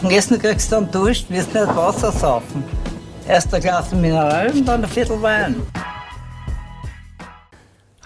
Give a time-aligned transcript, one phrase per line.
[0.00, 2.62] Am Essen kriegst du dann Dusch, wirst nicht Wasser saufen.
[3.26, 5.56] Erst ein Glas Mineral und dann ein Viertel Wein.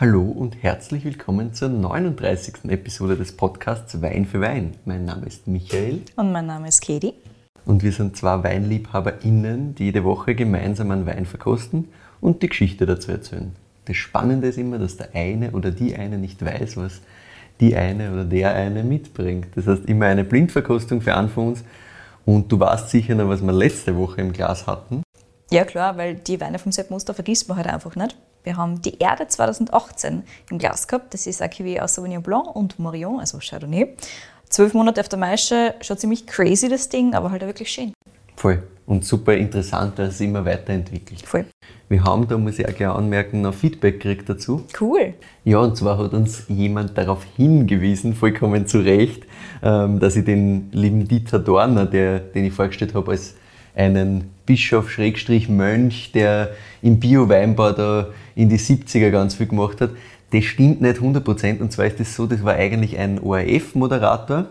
[0.00, 2.70] Hallo und herzlich willkommen zur 39.
[2.70, 4.72] Episode des Podcasts Wein für Wein.
[4.86, 6.00] Mein Name ist Michael.
[6.16, 7.12] Und mein Name ist Katie.
[7.66, 11.88] Und wir sind zwei WeinliebhaberInnen, die jede Woche gemeinsam einen Wein verkosten
[12.22, 13.52] und die Geschichte dazu erzählen.
[13.84, 17.02] Das Spannende ist immer, dass der eine oder die eine nicht weiß, was
[17.60, 19.48] die eine oder der eine mitbringt.
[19.54, 21.64] Das heißt, immer eine Blindverkostung für einen von uns.
[22.24, 25.02] Und du weißt sicher noch, was wir letzte Woche im Glas hatten.
[25.50, 28.16] Ja klar, weil die Weine vom Sepp Muster vergisst man halt einfach nicht.
[28.44, 31.14] Wir haben die Erde 2018 im Glas gehabt.
[31.14, 33.94] Das ist ein Cuvée aus Sauvignon Blanc und Morillon, also Chardonnay.
[34.48, 37.92] Zwölf Monate auf der Maische, schon ziemlich crazy das Ding, aber halt auch wirklich schön.
[38.36, 38.62] Voll.
[38.86, 41.22] Und super interessant, dass es immer weiterentwickelt.
[41.22, 41.46] Voll.
[41.88, 44.64] Wir haben, da muss ich auch gleich anmerken, noch Feedback gekriegt dazu.
[44.80, 45.14] Cool.
[45.44, 49.24] Ja, und zwar hat uns jemand darauf hingewiesen, vollkommen zu Recht,
[49.62, 53.36] dass ich den lieben Dieter Dorner, der, den ich vorgestellt habe, als
[53.74, 56.50] einen Bischof Schrägstrich Mönch, der
[56.82, 59.90] im Bio-Weinbau da in die 70er ganz viel gemacht hat.
[60.32, 61.60] Das stimmt nicht 100%.
[61.60, 64.46] Und zwar ist das so, das war eigentlich ein ORF-Moderator.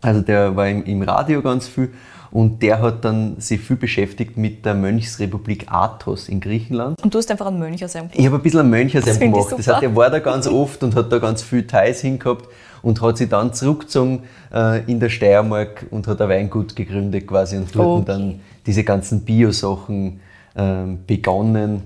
[0.00, 1.90] Also der war im, im Radio ganz viel
[2.34, 7.00] und der hat dann sich viel beschäftigt mit der Mönchsrepublik Athos in Griechenland.
[7.00, 9.06] Und du hast einfach einen Mönch aus ihm Ich habe ein bisschen einen Mönch aus
[9.06, 9.54] ich gemacht.
[9.56, 12.48] Das heißt, er war da ganz oft und hat da ganz viel Details hingehabt
[12.82, 17.56] und hat sich dann zurückgezogen äh, in der Steiermark und hat ein Weingut gegründet quasi
[17.56, 18.04] und dort Okay.
[18.04, 20.18] dann diese ganzen Bio-Sachen
[20.56, 21.82] ähm, begonnen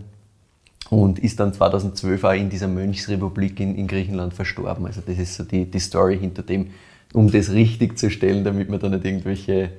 [0.88, 4.86] und ist dann 2012 auch in dieser Mönchsrepublik in, in Griechenland verstorben.
[4.86, 6.70] Also das ist so die, die Story hinter dem,
[7.12, 9.72] um das richtig zu stellen, damit wir da nicht irgendwelche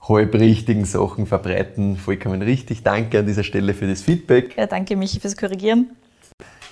[0.00, 1.96] halbrichtigen Sachen verbreiten.
[1.96, 2.82] Vollkommen richtig.
[2.82, 4.56] Danke an dieser Stelle für das Feedback.
[4.56, 5.90] Ja, danke Michi fürs Korrigieren.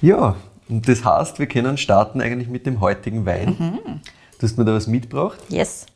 [0.00, 0.36] Ja,
[0.68, 3.56] und das heißt, wir können starten eigentlich mit dem heutigen Wein.
[4.38, 5.86] Du hast mir da was mitgebracht Yes,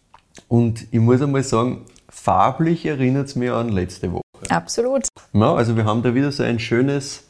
[0.47, 4.23] und ich muss einmal sagen, farblich erinnert es mich an letzte Woche.
[4.49, 5.09] absolut.
[5.33, 7.25] Ja, also wir haben da wieder so ein schönes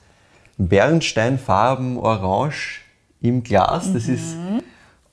[0.58, 2.80] Bernsteinfarben Orange
[3.20, 3.92] im Glas.
[3.92, 4.36] Das ist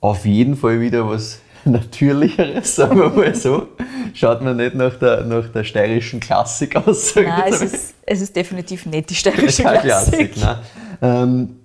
[0.02, 1.40] auf jeden Fall wieder was
[1.72, 3.68] Natürlicheres, sagen wir mal so.
[4.14, 7.16] Schaut man nicht nach der, nach der steirischen Klassik aus.
[7.16, 10.34] Nein, es ist, es ist definitiv nicht die steirische Klassik.
[10.34, 10.60] Klassik.
[11.02, 11.56] Ähm,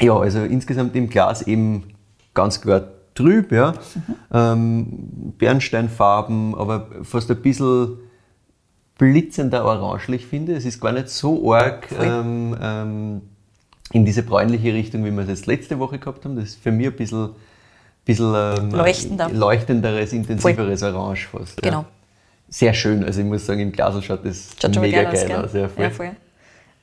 [0.00, 1.94] ja, also insgesamt im Glas eben
[2.34, 3.74] ganz klar trüb, ja.
[4.32, 7.98] Ähm, Bernsteinfarben, aber fast ein bisschen
[8.98, 10.54] blitzender orangelig finde.
[10.54, 13.22] Es ist gar nicht so arg ähm, ähm,
[13.92, 16.36] in diese bräunliche Richtung, wie wir es jetzt letzte Woche gehabt haben.
[16.36, 17.30] Das ist für mich ein bisschen,
[18.06, 19.28] bisschen ähm, Leuchtender.
[19.28, 21.60] leuchtenderes, intensiveres Orange fast.
[21.62, 21.80] Genau.
[21.80, 21.84] Ja.
[22.48, 23.04] Sehr schön.
[23.04, 25.52] Also ich muss sagen, im Glas schaut das Schaut mega geil geil, aus.
[25.52, 25.84] Ja, voll.
[25.84, 26.10] Ja, voll.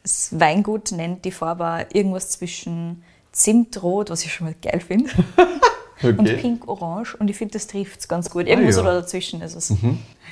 [0.04, 3.02] Das Weingut nennt die Farbe irgendwas zwischen
[3.32, 5.10] Zimtrot, was ich schon mal geil finde,
[6.04, 6.36] und Okay.
[6.36, 7.16] Pink-Orange.
[7.18, 8.46] Und ich finde, das trifft es ganz gut.
[8.48, 8.88] Irgendwo Ah, so ja.
[8.88, 9.74] da dazwischen ist es.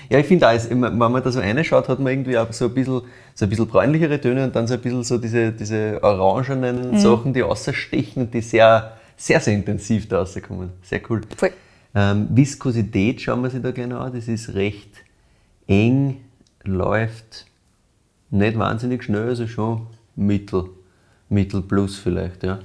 [0.09, 2.73] Ja, ich finde auch, wenn man da so reinschaut, hat man irgendwie auch so ein
[2.73, 3.02] bisschen,
[3.34, 7.31] so ein bisschen bräunlichere Töne und dann so ein bisschen so diese, diese orangenen Sachen,
[7.34, 10.71] die rausstechen und die sehr, sehr, sehr intensiv da rauskommen.
[10.81, 11.21] Sehr cool.
[11.37, 11.51] Voll.
[11.93, 14.13] Ähm, Viskosität schauen wir sich da gerne an.
[14.13, 14.89] Das ist recht
[15.67, 16.21] eng,
[16.63, 17.45] läuft
[18.31, 20.69] nicht wahnsinnig schnell, also schon mittel,
[21.29, 22.59] mittel plus vielleicht, ja.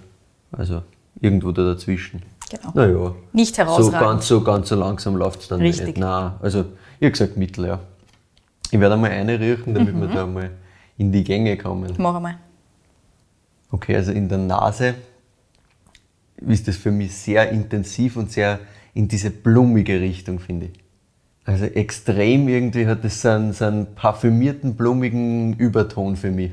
[0.52, 0.82] Also
[1.20, 2.22] irgendwo da dazwischen.
[2.50, 2.70] Genau.
[2.74, 3.14] Naja.
[3.32, 4.00] Nicht So herausragend.
[4.00, 5.86] ganz, so ganz so langsam läuft es dann Richtig.
[5.88, 5.98] nicht.
[5.98, 6.60] Nein, also
[7.00, 7.80] habe gesagt mittel, ja.
[8.70, 10.00] Ich werde einmal eine riechen, damit Mhm.
[10.02, 10.50] wir da mal
[10.96, 11.92] in die Gänge kommen.
[11.98, 12.36] Mach einmal.
[13.70, 14.94] Okay, also in der Nase
[16.46, 18.58] ist das für mich sehr intensiv und sehr
[18.94, 20.72] in diese blumige Richtung, finde ich.
[21.44, 26.52] Also extrem irgendwie hat das so einen, so einen parfümierten, blumigen Überton für mich.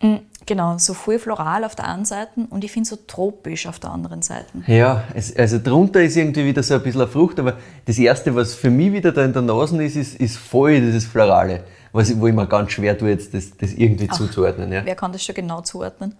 [0.00, 3.78] Mm, Genau, so voll floral auf der einen Seite und ich finde so tropisch auf
[3.78, 4.46] der anderen Seite.
[4.66, 8.34] Ja, es, also drunter ist irgendwie wieder so ein bisschen eine Frucht, aber das Erste,
[8.34, 12.18] was für mich wieder da in der Nase ist, ist, ist voll dieses Florale, was,
[12.18, 14.70] wo ich mir ganz schwer tue, jetzt das, das irgendwie zuzuordnen.
[14.70, 14.82] Ja.
[14.84, 16.14] Wer kann das schon genau zuordnen?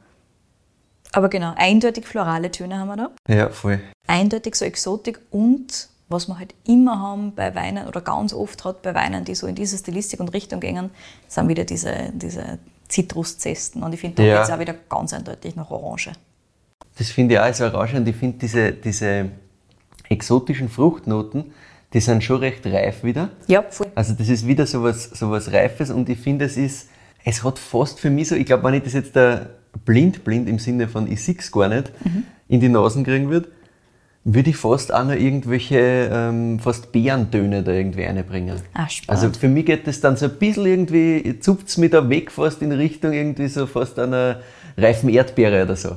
[1.14, 3.10] Aber genau, eindeutig florale Töne haben wir da.
[3.32, 3.80] ja, voll.
[4.06, 8.82] Eindeutig so Exotik und was wir halt immer haben bei Weinen oder ganz oft hat
[8.82, 10.90] bei Weinen, die so in diese Stilistik und Richtung gehen,
[11.28, 12.58] sind wieder diese, diese
[12.88, 13.82] Zitruszesten.
[13.82, 14.36] Und ich finde, da Ja.
[14.38, 16.12] geht es auch wieder ganz eindeutig nach Orange.
[16.98, 19.30] Das finde ich auch als Orange und ich finde diese, diese
[20.08, 21.52] exotischen Fruchtnoten,
[21.92, 23.30] die sind schon recht reif wieder.
[23.46, 23.86] Ja, voll.
[23.94, 26.88] Also das ist wieder so was, so was Reifes und ich finde, es ist,
[27.24, 29.46] es hat fast für mich so, ich glaube, wenn ich das jetzt da
[29.84, 31.92] blind, blind im Sinne von ich sehe gar nicht,
[32.48, 33.48] in die Nasen kriegen würde,
[34.24, 38.56] würde ich fast auch noch irgendwelche ähm, fast Beerentöne da irgendwie reinbringen.
[38.72, 39.22] Ah, spannend.
[39.22, 42.30] Also für mich geht das dann so ein bisschen irgendwie, zupft es mich da weg
[42.30, 44.40] fast in Richtung irgendwie so fast einer
[44.78, 45.96] reifen Erdbeere oder so.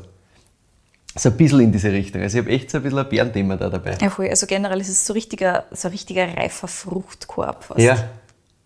[1.15, 2.21] so ein bisschen in diese Richtung.
[2.21, 3.97] Also ich habe echt so ein bisschen ein Bärenthema da dabei.
[4.01, 4.27] Ja, voll.
[4.29, 7.63] Also generell ist es so, richtiger, so ein richtiger reifer Fruchtkorb.
[7.63, 7.79] Fast.
[7.79, 8.09] Ja,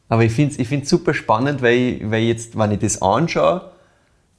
[0.10, 3.02] aber ich finde es ich find's super spannend, weil, ich, weil jetzt, wenn ich das
[3.02, 3.72] anschaue,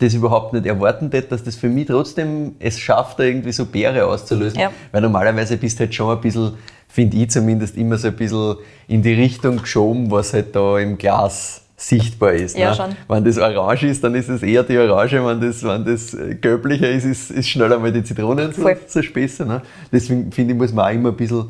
[0.02, 3.66] das überhaupt nicht erwarten hätte, dass das für mich trotzdem es schafft, da irgendwie so
[3.66, 4.60] Beere auszulösen.
[4.60, 4.72] Ja.
[4.90, 6.54] Weil normalerweise bist du halt schon ein bisschen,
[6.88, 8.56] finde ich zumindest, immer so ein bisschen
[8.88, 12.56] in die Richtung geschoben, was halt da im Glas sichtbar ist.
[12.56, 12.76] Ja, ne?
[12.76, 12.96] schon.
[13.08, 16.90] Wenn das orange ist, dann ist es eher die Orange, wenn das, wenn das gelblicher
[16.90, 18.76] ist, ist, ist schneller mal die Zitrone so, Voll.
[18.87, 19.44] so Späße.
[19.44, 19.62] Ne?
[19.90, 21.46] Deswegen finde ich, muss man auch immer ein bisschen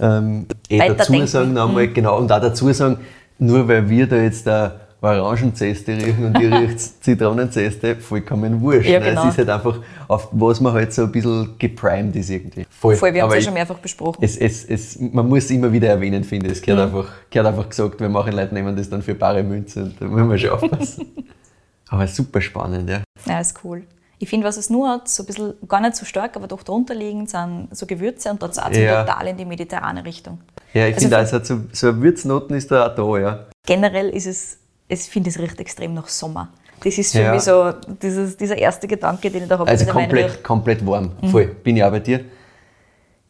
[0.00, 2.98] ähm, eh dazu sagen, nochmal, genau, und auch dazu sagen,
[3.38, 8.88] nur weil wir da jetzt da Orangenzeste riechen und ihr riecht Zitronenzeste, vollkommen wurscht.
[8.88, 9.06] Ja, ne?
[9.06, 9.24] genau.
[9.24, 9.78] Es ist halt einfach,
[10.08, 12.66] auf was man halt so ein bisschen geprimed ist irgendwie.
[12.70, 14.18] Voll, wir haben es ja schon mehrfach besprochen.
[14.22, 16.52] es, es, es, man muss es immer wieder erwähnen, finde ich.
[16.52, 16.96] Es gehört, Mhm.
[16.98, 20.04] einfach, gehört einfach gesagt, weil manche Leute nehmen das dann für bare Münze und da
[20.06, 21.06] muss man schon aufpassen.
[21.88, 23.02] Aber super spannend, ja.
[23.26, 23.82] Ja, ist cool.
[24.18, 26.62] Ich finde, was es nur hat, so ein bisschen, gar nicht so stark, aber doch
[26.62, 29.02] drunter liegend, sind so Gewürze und dort sind Ja.
[29.02, 30.38] total in die mediterrane Richtung.
[30.72, 33.46] Ja, ich Also finde, also so, so eine Würznoten ist da auch da, ja.
[33.66, 34.58] Generell ist es,
[34.92, 36.48] ich finde es riecht extrem nach Sommer.
[36.84, 37.32] Das ist für Ja.
[37.32, 37.72] mich so
[38.02, 39.70] dieses, dieser erste Gedanke, den ich da habe.
[39.70, 41.12] Also komplett, komplett warm.
[41.20, 41.28] Mhm.
[41.28, 42.20] Voll, bin ich auch bei dir.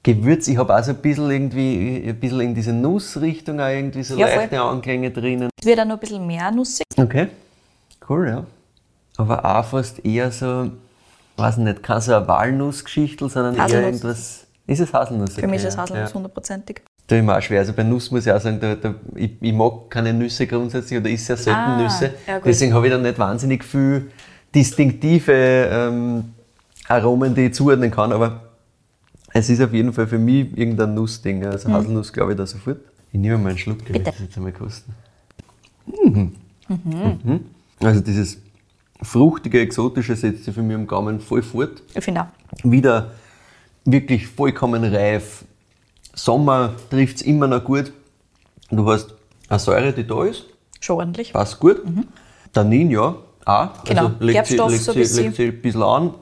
[0.02, 4.02] Gewürz, ich habe auch so ein bisschen irgendwie, ein bisschen in diese Nussrichtung auch irgendwie
[4.02, 4.36] so Ja, voll.
[4.38, 5.48] leichte Anklänge drinnen.
[5.60, 6.84] Es wird auch noch ein bisschen mehr nussig.
[6.96, 7.28] Okay,
[8.08, 8.44] cool, ja.
[9.16, 10.70] Aber auch fast eher so,
[11.36, 13.84] weiß nicht, keine so eine Walnussgeschichtel, sondern eher Haselnuss.
[13.84, 14.46] irgendwas.
[14.66, 15.34] Ist es Haselnuss?
[15.34, 15.76] Für mich ist es.
[15.78, 16.80] Haselnuss hundertprozentig.
[17.06, 17.60] Da ist mir auch schwer.
[17.60, 20.98] Also bei Nuss muss ich auch sagen, da, da, ich, ich mag keine Nüsse grundsätzlich
[21.00, 22.14] oder ist sehr selten Ah, Nüsse.
[22.26, 22.40] ja.
[22.40, 24.10] Deswegen habe ich da nicht wahnsinnig viel
[24.54, 26.24] distinktive ähm,
[26.88, 28.12] Aromen, die ich zuordnen kann.
[28.12, 28.42] Aber
[29.32, 31.44] es ist auf jeden Fall für mich irgendein Nussding.
[31.44, 32.78] Also Haselnuss glaube ich da sofort.
[33.10, 33.92] Ich nehme mal einen Schluck, ich Mhm.
[33.94, 34.04] Bitte.
[34.04, 34.94] das jetzt einmal kosten.
[36.04, 36.32] Mhm.
[36.68, 37.40] Mhm.
[37.80, 38.38] Also dieses
[39.02, 42.26] fruchtige, exotische setzt sich für mich am Gaumen voll fort Ich finde auch.
[42.62, 43.10] wieder
[43.84, 45.44] wirklich vollkommen reif.
[46.14, 47.92] Sommer trifft es immer noch gut.
[48.70, 49.14] Du hast
[49.48, 50.44] eine Säure, die da ist,
[50.80, 51.32] Schon ordentlich.
[51.32, 51.82] passt gut.
[52.52, 53.84] Tannin, ja, auch.
[53.84, 55.24] Genau, also legt sie, legt, so ein sie, bisschen.
[55.24, 56.14] legt sie ein bisschen an.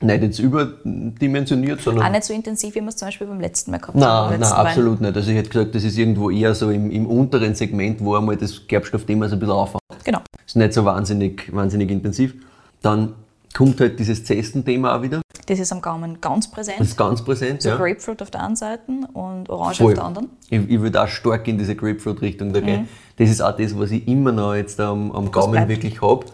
[0.00, 2.06] Nicht jetzt überdimensioniert, sondern.
[2.06, 4.00] Auch nicht so intensiv, wie wir es zum Beispiel beim letzten Mal gehabt haben.
[4.00, 4.66] Nein, beim nein, Wein.
[4.66, 5.16] absolut nicht.
[5.16, 8.36] Also ich hätte gesagt, das ist irgendwo eher so im, im unteren Segment, wo einmal
[8.36, 9.80] das Gerbstoffthema so ein bisschen aufhängt.
[10.04, 10.20] Genau.
[10.46, 12.34] Ist nicht so wahnsinnig, wahnsinnig intensiv.
[12.82, 13.14] Dann
[13.54, 15.22] kommt halt dieses Zestenthema auch wieder.
[15.46, 16.80] Das ist am Gaumen ganz präsent.
[16.80, 17.62] Das ist ganz präsent.
[17.62, 17.76] so ja.
[17.76, 18.82] Grapefruit auf der einen Seite
[19.12, 19.92] und Orange Voll.
[19.92, 20.30] auf der anderen.
[20.50, 22.88] Ich, ich würde auch stark in diese Grapefruit-Richtung da gehen.
[23.16, 26.26] Das ist auch das, was ich immer noch jetzt am, am Gaumen wirklich habe.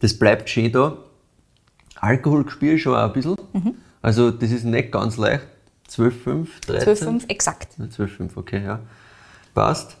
[0.00, 0.96] Das bleibt schön da.
[2.00, 3.36] Alkohol spüre ich schon auch ein bisschen.
[4.02, 5.46] Also das ist nicht ganz leicht.
[5.90, 7.20] 12,5, 13?
[7.20, 7.68] 12,5 exakt.
[7.78, 8.78] Ja, 12,5, okay, ja.
[9.54, 9.96] Passt.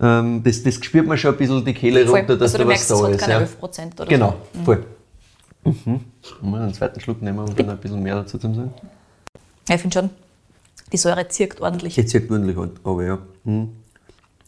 [0.00, 2.18] Ähm, das, das spürt man schon ein bisschen die Kehle Voll.
[2.20, 3.20] runter, dass also da du was merkst, es da hat ist.
[3.20, 3.48] keine Ja.
[3.90, 4.62] 11% oder Genau, so.
[4.64, 4.76] voll.
[4.78, 4.84] Mhm.
[6.42, 8.72] Mal einen zweiten Schluck nehmen und dann ein bisschen mehr dazu zu sagen.
[9.68, 10.10] Ja, ich finde schon,
[10.92, 11.96] die Säure zirkt ordentlich.
[11.96, 13.18] Jetzt zirkt ordentlich aber ja.
[13.44, 13.70] Mhm.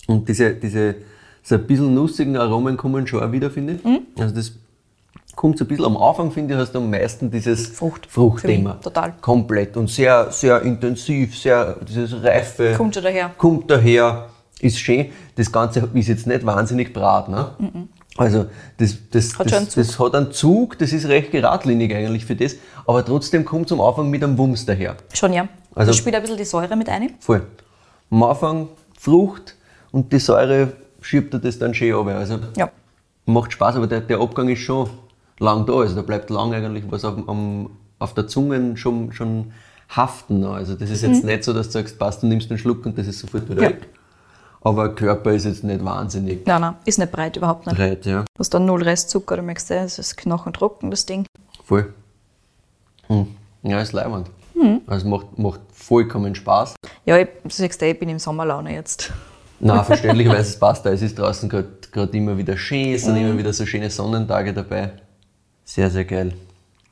[0.06, 0.96] Und diese, diese
[1.42, 3.84] so ein bisschen nussigen Aromen kommen schon auch wieder, finde ich.
[3.84, 4.00] Mhm.
[4.18, 4.52] Also das
[5.34, 8.06] kommt so ein bisschen am Anfang, finde ich, hast du am meisten dieses Frucht.
[8.06, 8.74] Fruchtthema.
[8.82, 9.14] Total.
[9.20, 12.74] Komplett und sehr, sehr intensiv, sehr, dieses Reife.
[12.76, 13.30] Kommt schon daher.
[13.38, 14.28] Kommt daher,
[14.60, 15.06] ist schön.
[15.36, 17.52] Das Ganze ist jetzt nicht wahnsinnig brat, ne?
[18.18, 18.46] Also
[18.78, 19.74] das, das, Hat das, Zug.
[19.76, 22.56] das hat einen Zug, das ist recht geradlinig eigentlich für das,
[22.86, 24.96] aber trotzdem kommt es am Anfang mit einem Wumms daher.
[25.14, 25.48] Schon, ja.
[25.74, 27.10] Also- spielt ein bisschen die Säure mit ein.
[27.20, 27.42] Voll.
[28.10, 28.68] Am Anfang
[28.98, 29.54] Frucht
[29.92, 32.16] und die Säure schiebt er das dann schön runter.
[32.16, 32.70] Also Ja.
[33.26, 34.90] macht Spaß, aber der, der Abgang ist schon
[35.38, 35.74] lang da.
[35.74, 37.70] Also da bleibt lang eigentlich was auf, am,
[38.00, 39.52] auf der Zunge schon, schon
[39.94, 40.44] haften.
[40.44, 42.98] Also das ist jetzt nicht so, dass du sagst, passt, du nimmst einen Schluck und
[42.98, 43.62] das ist sofort wieder Mhm.
[43.62, 43.68] Ja.
[43.70, 43.88] weg.
[44.60, 47.76] Aber Körper ist jetzt nicht wahnsinnig Nein, nein, ist nicht breit, überhaupt nicht.
[47.76, 48.20] breit, ja.
[48.22, 51.24] Du hast dann null Restzucker, du merkst, es ist knochentrocken, das Ding.
[51.64, 51.92] Voll.
[53.06, 53.28] Hm.
[53.62, 54.30] Ja, ist leibend.
[54.54, 54.80] Mhm.
[54.86, 56.74] Also macht, macht vollkommen Spaß.
[57.04, 59.12] Ja, ich, du eh, ich bin im Sommerlaune jetzt.
[59.60, 60.90] Na, verständlicherweise, es passt da.
[60.90, 63.26] Es ist draußen gerade immer wieder schön, es sind Mhm.
[63.30, 64.92] immer wieder so schöne Sonnentage dabei.
[65.64, 66.34] Sehr, sehr geil.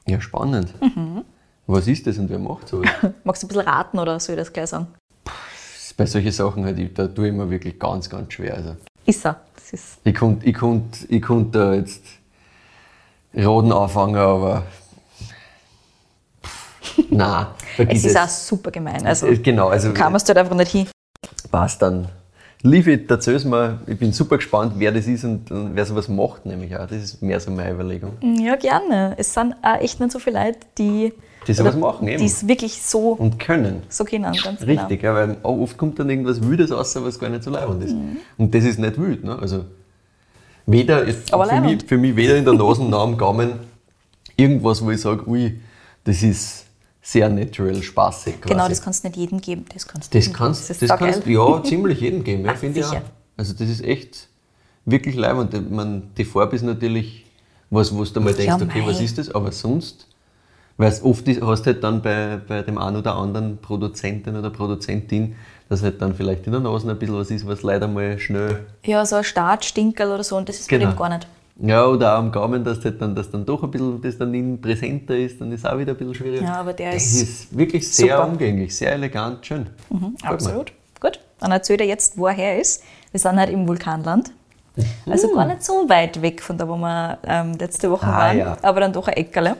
[0.06, 0.73] Ja, spannend.
[0.80, 1.25] Mhm.
[1.66, 2.88] Was ist das und wer macht sowas?
[3.25, 4.87] Magst du ein bisschen raten oder soll ich das gleich sagen?
[5.96, 8.54] Bei solchen Sachen halt, da tue ich mir wirklich ganz, ganz schwer.
[8.54, 8.76] Also,
[9.06, 9.24] Ist.
[9.24, 12.04] Das ist ich konnte ich konnt, ich konnt da jetzt
[13.36, 14.62] Roden anfangen, aber.
[17.10, 18.10] Nein, vergiss es es.
[18.12, 19.04] ist auch super gemein.
[19.04, 20.88] Also genau, also kam es dort einfach nicht hin.
[21.50, 22.08] passt dann.
[22.62, 26.46] Liebe, erzähl's mir, ich bin super gespannt, wer das ist und, und wer sowas macht,
[26.46, 26.86] nämlich auch.
[26.86, 28.16] Das ist mehr so meine Überlegung.
[28.38, 29.14] Ja, gerne.
[29.18, 31.12] Es sind auch echt nicht so viele Leute, die,
[31.46, 32.18] Die sowas machen, eben.
[32.18, 33.82] die es wirklich so, Und können.
[33.88, 34.32] so können.
[34.32, 37.50] Ganz Richtig, ja, weil auch oft kommt dann irgendwas Wildes raus, was gar nicht so
[37.50, 37.94] leibend ist.
[38.36, 39.24] Und das ist nicht wild.
[39.24, 39.38] Ne?
[39.38, 39.64] Also,
[40.66, 43.52] weder ist für, mich, für mich weder in der Nase noch am Gaumen
[44.36, 45.60] irgendwas, wo ich sage, ui,
[46.04, 46.66] das ist
[47.00, 48.40] sehr natural, spaßig.
[48.40, 48.52] Quasi.
[48.54, 49.64] Genau, das kannst du nicht jedem geben.
[49.72, 52.86] Das kannst du Das kannst, das ist kannst ja ziemlich jedem geben, ja, finde ich
[52.86, 53.00] auch.
[53.36, 54.28] Also das ist echt
[54.84, 55.70] wirklich leibend.
[55.70, 57.24] Meine, die Farbe ist natürlich
[57.70, 59.30] was, wo du mal denkst, okay, was ist das?
[59.30, 60.06] Aber sonst,
[60.76, 64.37] weil es oft ist, hast du halt dann bei, bei dem einen oder anderen Produzenten
[64.37, 65.35] oder Produzentin,
[65.68, 68.66] dass halt dann vielleicht in der Nase ein bisschen was ist, was leider mal schnell
[68.85, 70.90] Ja, so ein Startstinkerl oder so, und das ist bei Genau.
[70.92, 71.26] dem gar nicht.
[71.61, 74.33] ja, oder auch am Gaumen, dass halt dann, dass dann doch ein bisschen das dann
[74.35, 76.42] in präsenter ist, dann ist auch wieder ein bisschen schwierig.
[76.42, 78.28] Ja, aber der das ist ist wirklich sehr super.
[78.28, 79.66] umgänglich, sehr elegant, schön.
[79.90, 80.12] Mir.
[80.23, 80.73] Absolut.
[81.00, 81.18] Gut.
[81.40, 82.83] Dann erzählt er jetzt, wo er her ist.
[83.11, 84.30] Wir sind halt im Vulkanland.
[85.09, 88.38] Also gar nicht so weit weg von da, wo wir ähm, letzte Woche Ah, waren,
[88.38, 88.56] ja.
[88.61, 89.56] aber dann doch ein Eckerle.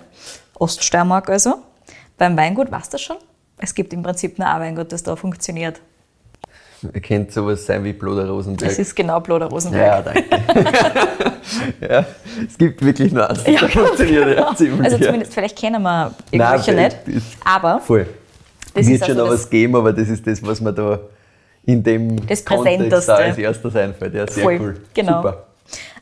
[0.59, 1.57] Oststeiermark also.
[2.19, 3.17] Beim Weingut, weißt du das schon?
[3.59, 5.81] Es gibt im Prinzip nur ein Weingut, das da funktioniert.
[6.83, 8.69] Ihr kennt sowas sein wie Bloder Rosenberg.
[8.69, 10.07] Das ist genau Bloder Rosenberg.
[10.07, 10.25] Ja, danke.
[11.81, 12.07] ja,
[12.47, 14.85] es gibt wirklich nur eins, das funktioniert ja, ziemlich.
[14.85, 15.07] Also ja.
[15.07, 17.25] zumindest, vielleicht kennen wir irgendwelche Nein, nicht.
[17.45, 18.07] Aber Voll.
[18.75, 21.01] Das Wird schon also noch was geben, aber das ist das, was mir da
[21.65, 24.15] in dem Das Kontext da als erstes einfällt.
[24.15, 24.75] Ja, sehr Voll, cool.
[24.93, 25.23] genau.
[25.23, 25.47] Super.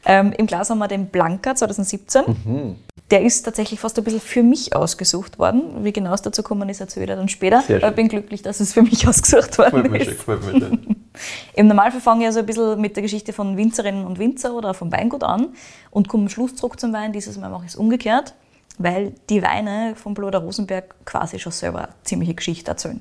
[0.04, 2.22] Ähm, Im Glas haben wir den Blanca 2017.
[2.26, 2.76] Mhm.
[3.10, 5.84] Der ist tatsächlich fast ein bisschen für mich ausgesucht worden.
[5.84, 7.62] Wie genau es dazu gekommen ist, erzähle ich dann später.
[7.68, 10.24] Ich bin glücklich, dass es für mich ausgesucht worden mir ist.
[11.54, 14.74] Im Normalfall fange ich also ein bisschen mit der Geschichte von Winzerinnen und Winzer oder
[14.74, 15.48] vom Weingut an
[15.90, 17.12] und komme am Schluss zurück zum Wein.
[17.12, 18.34] Dieses Mal mache ich es umgekehrt,
[18.78, 23.00] weil die Weine von Bloder Rosenberg quasi schon selber eine ziemliche Geschichte erzählen.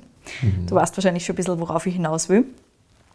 [0.66, 2.46] Du weißt wahrscheinlich schon ein bisschen, worauf ich hinaus will.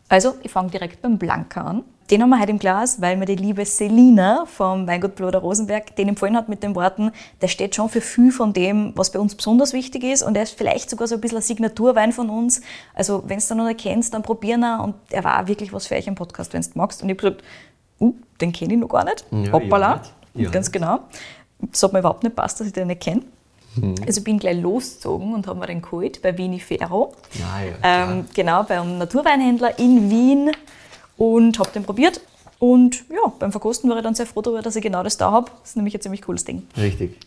[0.10, 1.84] Also, ich fange direkt beim Blanca an.
[2.10, 5.96] Den haben wir heute im Glas, weil mir die liebe Selina vom Weingut Bloder Rosenberg
[5.96, 9.20] den empfohlen hat mit den Worten, der steht schon für viel von dem, was bei
[9.20, 12.32] uns besonders wichtig ist und er ist vielleicht sogar so ein bisschen ein Signaturwein von
[12.32, 12.62] uns.
[12.96, 15.86] Also, wenn du ihn noch nicht kennst, dann probieren ihn und er war wirklich was
[15.86, 17.04] für euch im Podcast, wenn du magst.
[17.04, 17.44] Und ich habe gesagt,
[18.02, 19.24] uh, den kenne ich noch gar nicht.
[19.30, 19.90] Ja, Hoppala.
[19.90, 19.96] ja
[20.34, 20.46] nicht.
[20.46, 20.74] Ja Ganz nicht.
[20.74, 21.02] genau.
[21.60, 23.22] Das hat mir überhaupt nicht passt, dass ich den nicht kenne.
[23.76, 23.96] Mhm.
[24.06, 27.14] Also ich bin gleich losgezogen und habe mir den geholt bei Vini Ferro.
[27.34, 28.08] Ja.
[28.10, 30.52] Ähm, genau, beim Naturweinhändler in Wien
[31.18, 32.22] und habe den probiert.
[32.60, 35.32] Und ja, beim Verkosten war ich dann sehr froh darüber, dass ich genau das da
[35.32, 35.52] habe.
[35.62, 36.68] Das ist nämlich ein ziemlich cooles Ding.
[36.76, 37.18] Richtig.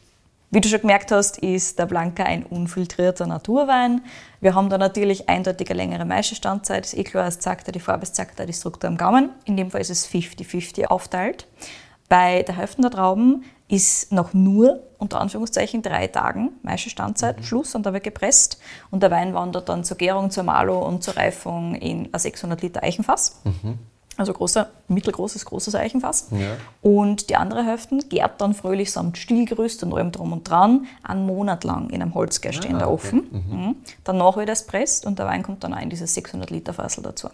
[0.54, 4.02] Wie du schon gemerkt hast, ist der Blanca ein unfiltrierter Naturwein.
[4.42, 6.84] Wir haben da natürlich eindeutig eine längere Maischestandzeit.
[6.84, 9.30] Ist eh klar, es zeigt er, die Farbe es zeigt er, die Struktur am Gaumen.
[9.46, 11.46] In dem Fall ist es 50-50 aufteilt.
[12.10, 17.86] Bei der Hälfte der Trauben ist noch nur, unter Anführungszeichen, drei Tagen Maischestandzeit, Schluss und
[17.86, 18.58] da wird gepresst.
[18.90, 22.60] Und der Wein wandert dann zur Gärung, zur Malo und zur Reifung in ein 600
[22.60, 23.40] Liter Eichenfass.
[24.18, 26.28] Also großer, mittelgroßes, großes Eichenfass.
[26.32, 26.56] Ja.
[26.82, 31.24] Und die andere Hälfte gärt dann fröhlich samt Stillgerüst und allem drum und dran einen
[31.24, 33.06] Monat lang in einem Holzgerste in der okay.
[33.06, 33.28] Ofen.
[33.30, 33.76] Mhm.
[34.04, 37.02] Danach wird es presst und der Wein kommt dann auch in dieses 600 Liter Fassel
[37.02, 37.30] dazu.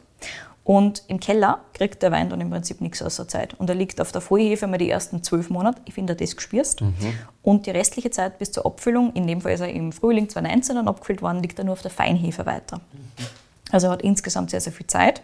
[0.68, 3.54] Und im Keller kriegt der Wein dann im Prinzip nichts außer Zeit.
[3.54, 5.80] Und er liegt auf der Vollhefe mal die ersten zwölf Monate.
[5.86, 6.82] Ich finde, das gespürst.
[7.42, 10.76] Und die restliche Zeit bis zur Abfüllung, in dem Fall ist er im Frühling 2019
[10.76, 12.82] dann abgefüllt worden, liegt er nur auf der Feinhefe weiter.
[13.70, 15.22] Also er hat insgesamt sehr, sehr viel Zeit.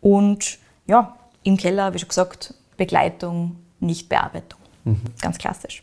[0.00, 4.60] Und ja, im Keller, wie schon gesagt, Begleitung, nicht Bearbeitung.
[5.20, 5.82] Ganz klassisch.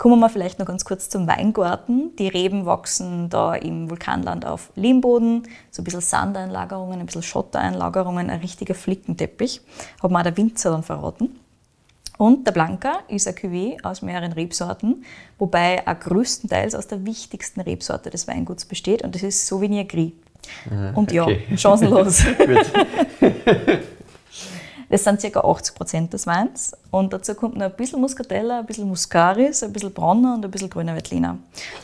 [0.00, 2.16] Kommen wir vielleicht noch ganz kurz zum Weingarten.
[2.16, 8.30] Die Reben wachsen da im Vulkanland auf Lehmboden, so ein bisschen Sandeinlagerungen, ein bisschen Schottereinlagerungen,
[8.30, 9.60] ein richtiger Flickenteppich.
[10.02, 11.38] Hat mir auch der Winzer dann verraten.
[12.16, 15.04] Und der Blanca ist ein Cuvée aus mehreren Rebsorten,
[15.38, 20.12] wobei er größtenteils aus der wichtigsten Rebsorte des Weinguts besteht und das ist Sauvignon Gris.
[20.94, 21.42] Und ja, okay.
[21.58, 22.24] chancenlos.
[24.90, 25.40] Das sind ca.
[25.40, 26.72] 80 Prozent des Weins.
[26.90, 30.50] Und dazu kommt noch ein bisschen Muscatella, ein bisschen Muscaris, ein bisschen Bronner und ein
[30.50, 31.38] bisschen grüner Veltliner.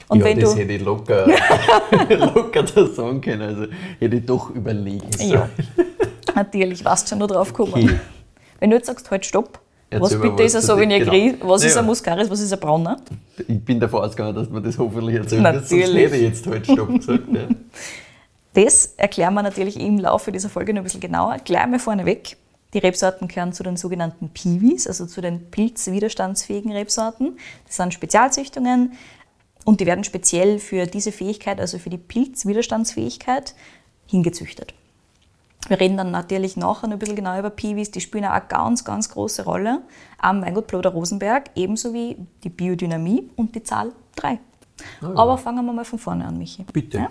[0.08, 1.26] Und ja, wenn das du, hätte ich locker,
[2.08, 3.42] locker da sagen können.
[3.42, 3.66] Also
[4.00, 5.30] hätte ich doch überlegen sollen.
[5.30, 5.48] ja,
[6.34, 7.84] natürlich, warst schon noch drauf gekommen.
[7.84, 8.00] Okay.
[8.58, 11.00] Wenn du jetzt sagst, halt stopp, Erzähl was bitte was ist ein Sauvignon.
[11.04, 11.48] Gris, Genau.
[11.48, 11.80] was ist Ja.
[11.82, 12.96] ein Muscaris, was ist ein Bronner?
[13.46, 15.42] Ich bin davon ausgegangen, dass man das hoffentlich erzählt.
[15.44, 16.04] Sonst Natürlich.
[16.06, 17.22] hätte ich jetzt halt Stopp gesagt.
[17.32, 17.42] Ja.
[18.52, 21.36] Das erklären wir natürlich im Laufe dieser Folge noch ein bisschen genauer.
[21.44, 22.36] Gleich mal vorneweg.
[22.74, 27.38] Die Rebsorten gehören zu den sogenannten Piwis, also zu den pilzwiderstandsfähigen Rebsorten.
[27.66, 28.92] Das sind Spezialzüchtungen
[29.64, 33.54] und die werden speziell für diese Fähigkeit, also für die Pilzwiderstandsfähigkeit,
[34.06, 34.74] hingezüchtet.
[35.68, 37.90] Wir reden dann natürlich nachher noch ein bisschen genauer über Piwis.
[37.90, 39.82] Die spielen auch eine ganz, ganz große Rolle
[40.18, 44.38] am Weingut Ploder Rosenberg, ebenso wie die Biodynamie und die Zahl 3.
[45.00, 46.64] Aber fangen wir mal von vorne an, Michi.
[46.72, 46.98] Bitte.
[46.98, 47.10] Ja?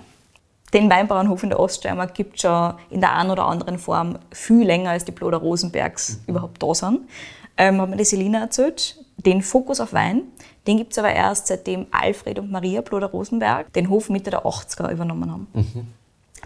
[0.75, 4.67] Den Weinbauernhof in der Oststeiermark gibt es schon in der einen oder anderen Form viel
[4.67, 6.99] länger, als die Ploder Rosenbergs überhaupt da sind.
[7.57, 8.97] Ähm, hat mir die Selina erzählt.
[9.15, 10.23] Den Fokus auf Wein,
[10.67, 14.45] den gibt es aber erst seitdem Alfred und Maria Ploder Rosenberg den Hof Mitte der
[14.45, 15.47] 80er übernommen haben.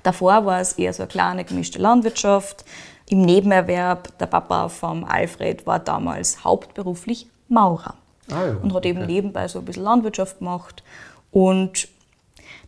[0.04, 2.64] Davor war es eher so eine kleine gemischte Landwirtschaft.
[3.10, 7.96] Im Nebenerwerb, der Papa vom Alfred war damals hauptberuflich Maurer
[8.32, 9.12] Ah ja, und hat eben okay.
[9.12, 10.84] nebenbei so ein bisschen Landwirtschaft gemacht.
[11.32, 11.88] Und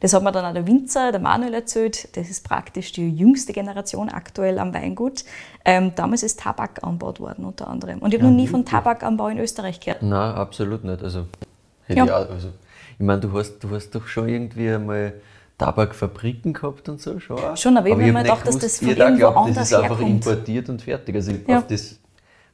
[0.01, 2.15] Das hat mir dann auch der Winzer, der Manuel erzählt.
[2.17, 5.23] Das ist praktisch die jüngste Generation aktuell am Weingut.
[5.63, 7.99] Ähm, damals ist Tabak angebaut worden unter anderem.
[7.99, 8.65] Und ich habe Ja, noch nie von?
[8.65, 10.01] Tabakanbau in Österreich gehört.
[10.01, 11.01] Nein, absolut nicht.
[11.03, 11.27] Also,
[11.85, 12.05] hätte Ja.
[12.05, 12.49] ich, auch, also
[12.99, 15.13] ich meine, du hast, du hast doch schon irgendwie einmal
[15.59, 17.37] Tabakfabriken gehabt und so, schon.
[17.55, 19.99] Schon, aber ich hab mir gedacht, dass das von irgendwo geglaubt, anders Das ist einfach
[19.99, 20.25] herkommt.
[20.25, 21.15] importiert und fertig.
[21.15, 21.59] Also Ja.
[21.59, 21.99] auf das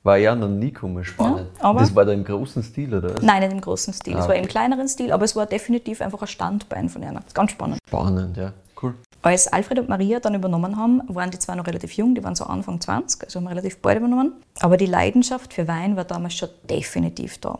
[0.07, 1.49] war ja noch nie gekommen, spannend.
[1.61, 3.21] Ja, das war da im großen Stil, oder?
[3.21, 4.15] Nein, nicht im großen Stil.
[4.15, 4.41] Ah, Es war okay.
[4.41, 7.21] im kleineren Stil, aber es war definitiv einfach ein Standbein von einer.
[7.33, 7.79] Ganz spannend.
[7.87, 8.53] Spannend, ja.
[8.81, 8.95] Cool.
[9.21, 12.35] Als Alfred und Maria dann übernommen haben, waren die zwar noch relativ jung, die waren
[12.35, 14.33] so Anfang 20, also haben relativ bald übernommen.
[14.59, 17.59] Aber die Leidenschaft für Wein war damals schon definitiv da.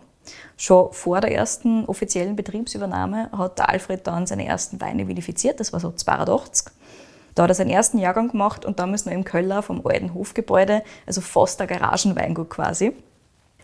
[0.56, 5.74] Schon vor der ersten offiziellen Betriebsübernahme hat der Alfred dann seine ersten Weine vinifiziert, das
[5.74, 6.72] war so 82.
[7.38, 10.82] Da hat er seinen ersten Jahrgang gemacht und damals noch im Köller vom alten Hofgebäude,
[11.06, 12.94] also fast ein Garagenweingut quasi.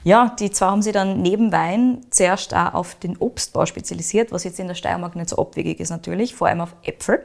[0.03, 4.44] Ja, die zwei haben sich dann neben Wein zuerst auch auf den Obstbau spezialisiert, was
[4.44, 7.24] jetzt in der Steiermark nicht so abwegig ist natürlich, vor allem auf Äpfel.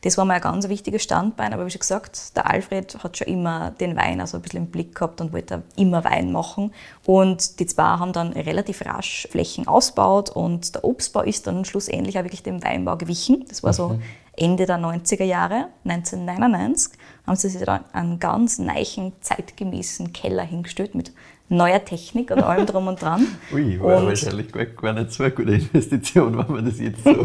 [0.00, 3.26] Das war mal ein ganz wichtiges Standbein, aber wie schon gesagt, der Alfred hat schon
[3.26, 6.72] immer den Wein also ein bisschen im Blick gehabt und wollte immer Wein machen.
[7.04, 12.18] Und die zwei haben dann relativ rasch Flächen ausgebaut und der Obstbau ist dann schlussendlich
[12.18, 13.44] auch wirklich dem Weinbau gewichen.
[13.48, 13.98] Das war so
[14.36, 20.94] Ende der 90er Jahre, 1999, haben sie sich dann einen ganz neichen, zeitgemäßen Keller hingestellt
[20.94, 21.12] mit
[21.48, 23.26] neuer Technik und allem drum und dran.
[23.52, 27.04] Ui, war Und- wahrscheinlich gar, gar nicht so eine gute Investition, wenn man das jetzt
[27.04, 27.12] so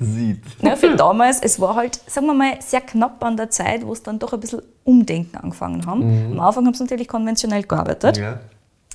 [0.00, 0.42] sieht.
[0.60, 3.92] Ja, für damals, es war halt, sagen wir mal, sehr knapp an der Zeit, wo
[3.92, 6.02] es dann doch ein bisschen Umdenken angefangen haben.
[6.32, 8.18] Am Anfang haben sie natürlich konventionell gearbeitet.
[8.18, 8.40] Ja.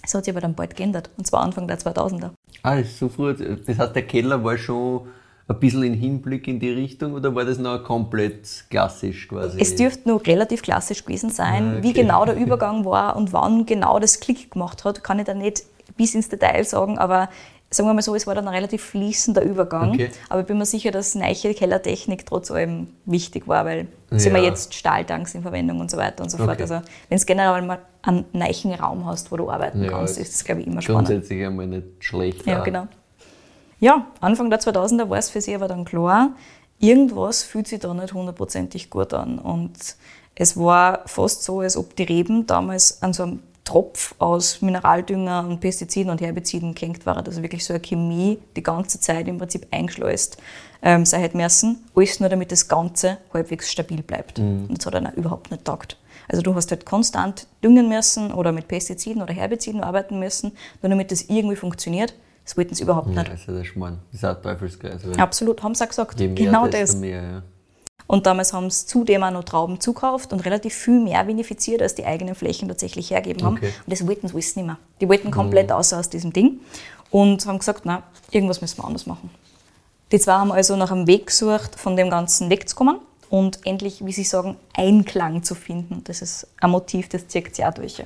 [0.04, 2.30] Das hat sich aber dann bald geändert, und zwar Anfang der 2000er.
[2.64, 3.34] Ah, ist so früh.
[3.66, 5.08] Das heißt, der Keller war schon
[5.50, 9.58] ein bisschen in Hinblick in die Richtung oder war das noch komplett klassisch quasi?
[9.60, 11.77] Es dürfte noch relativ klassisch gewesen sein.
[11.77, 12.01] Ah, Wie okay.
[12.01, 15.63] genau der Übergang war und wann genau das Klick gemacht hat, kann ich da nicht
[15.96, 17.30] bis ins Detail sagen, aber
[17.70, 19.92] sagen wir mal so, es war dann ein relativ fließender Übergang.
[19.92, 20.10] Okay.
[20.30, 24.42] Aber ich bin mir sicher, dass neiche Kellertechnik trotz allem wichtig war, weil sehen wir
[24.42, 24.50] Ja.
[24.50, 26.51] jetzt Stahltanks in Verwendung und so weiter und so fort.
[26.51, 26.62] Okay.
[26.63, 30.27] Also wenn du generell mal einen neichen Raum hast, wo du arbeiten Ja, kannst, es
[30.30, 31.08] ist das, glaube ich, immer spannend.
[31.08, 32.45] Grundsätzlich einmal nicht schlecht.
[32.45, 32.88] Ja, genau.
[33.80, 36.32] Ja, Anfang der 2000er war es für sie aber dann klar,
[36.80, 39.40] irgendwas fühlt sich da nicht hundertprozentig gut an.
[39.40, 39.96] Und
[40.36, 45.46] es war fast so, als ob die Reben damals an so einem Tropf aus Mineraldünger
[45.46, 47.26] und Pestiziden und Herbiziden gehängt waren.
[47.26, 50.38] Also wirklich so eine Chemie die ganze Zeit im Prinzip eingeschleust
[50.82, 51.84] ähm, sein hätte müssen.
[51.94, 54.40] Alles nur, damit das Ganze halbwegs stabil bleibt.
[54.70, 55.98] Und das hat dann auch überhaupt nicht taugt.
[56.30, 60.90] Also du hast halt konstant düngen müssen oder mit Pestiziden oder Herbiziden arbeiten müssen, nur
[60.90, 62.13] damit das irgendwie funktioniert.
[62.48, 63.34] Das wollten sie überhaupt Ja, nicht.
[63.34, 64.00] das ist ja der Schmarrn.
[64.14, 65.02] Das ist auch Teufelskreis.
[65.18, 66.18] Absolut, haben sie auch gesagt.
[66.18, 66.96] Je mehr, genau das.
[66.96, 67.44] mehr, ja.
[68.08, 71.94] Und damals haben sie zudem auch noch Trauben zukauft und relativ viel mehr vinifiziert, als
[71.96, 73.58] die eigenen Flächen tatsächlich hergeben haben.
[73.58, 73.74] Okay.
[73.86, 74.78] Und das wollten sie alles nicht mehr.
[75.02, 76.62] Die wollten komplett raus aus diesem Ding
[77.12, 79.30] und haben gesagt, na, irgendwas müssen wir anders machen.
[80.14, 84.14] Die zwei haben also nach einem Weg gesucht, von dem Ganzen wegzukommen und endlich, wie
[84.14, 86.02] sie sagen, Einklang zu finden.
[86.06, 88.02] Das ist ein Motiv, das zieht sich auch durch.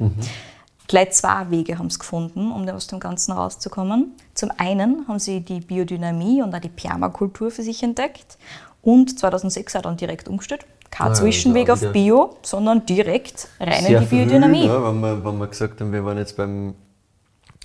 [0.92, 4.12] Gleich zwei Wege haben sie gefunden, um aus dem Ganzen rauszukommen.
[4.34, 8.38] Zum einen haben sie die Biodynamie und auch die Permakultur für sich entdeckt
[8.82, 10.66] und 2006 auch dann direkt umgestellt.
[10.90, 14.66] Kein Ah Zwischenweg auf Bio, sondern direkt rein in die früh, Biodynamie.
[14.66, 16.74] Ja, wenn, wir, wenn wir gesagt haben, wir waren jetzt beim,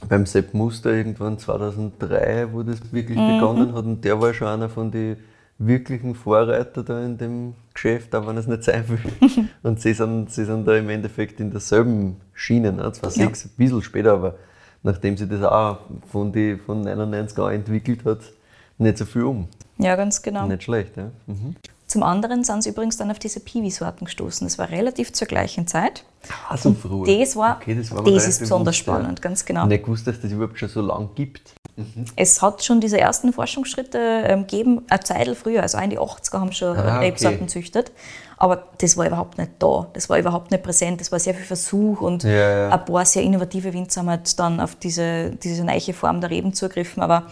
[0.08, 3.40] beim Sepp Muster irgendwann 2003, wo das wirklich Mhm.
[3.40, 3.84] begonnen hat.
[3.86, 5.16] Und der war schon einer von den
[5.58, 9.48] wirklichen Vorreiter da in dem Geschäft, auch wenn es nicht sein will.
[9.62, 12.92] und sie sind, sie sind da im Endeffekt in derselben Schiene, ne?
[12.92, 14.34] 2006, ein bisschen später, aber
[14.82, 15.78] nachdem sie das auch
[16.10, 18.20] von, die, von 99 an entwickelt hat,
[18.78, 19.48] nicht so viel um.
[19.78, 20.46] Ja, ganz genau.
[20.46, 21.10] Nicht schlecht, ja.
[21.26, 21.56] Mhm.
[21.86, 24.46] Zum anderen sind sie übrigens dann auf diese Piwi-Sorten gestoßen.
[24.46, 26.04] Das war relativ zur gleichen Zeit.
[26.48, 27.18] Ah, so früh.
[27.18, 29.66] Das war, Okay, das war das ist besonders spannend, ganz genau.
[29.66, 31.52] Nicht gewusst, dass das überhaupt schon so lang gibt.
[32.16, 35.98] Es hat schon diese ersten Forschungsschritte ähm, gegeben, eine Zeit früher, also auch in die
[35.98, 37.06] 80er haben schon Ah, okay.
[37.06, 37.92] Rebsorten züchtet.
[38.38, 39.86] Aber das war überhaupt nicht da.
[39.92, 41.00] Das war überhaupt nicht präsent.
[41.00, 42.68] Das war sehr viel Versuch und Ja, ja.
[42.70, 46.52] ein paar sehr innovative Winzer haben halt dann auf diese, diese neue Form der Reben
[46.52, 47.02] zugegriffen.
[47.02, 47.24] Aber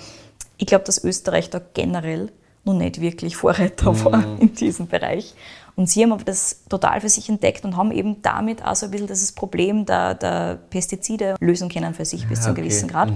[0.56, 2.30] ich glaube, dass Österreich da generell
[2.64, 4.04] noch nicht wirklich Vorreiter Mhm.
[4.04, 5.34] war in diesem Bereich.
[5.76, 8.86] Und sie haben aber das total für sich entdeckt und haben eben damit auch so
[8.86, 12.62] ein bisschen dieses Problem der, der Pestizide lösen können für sich bis zu einem okay.
[12.62, 13.12] gewissen Grad.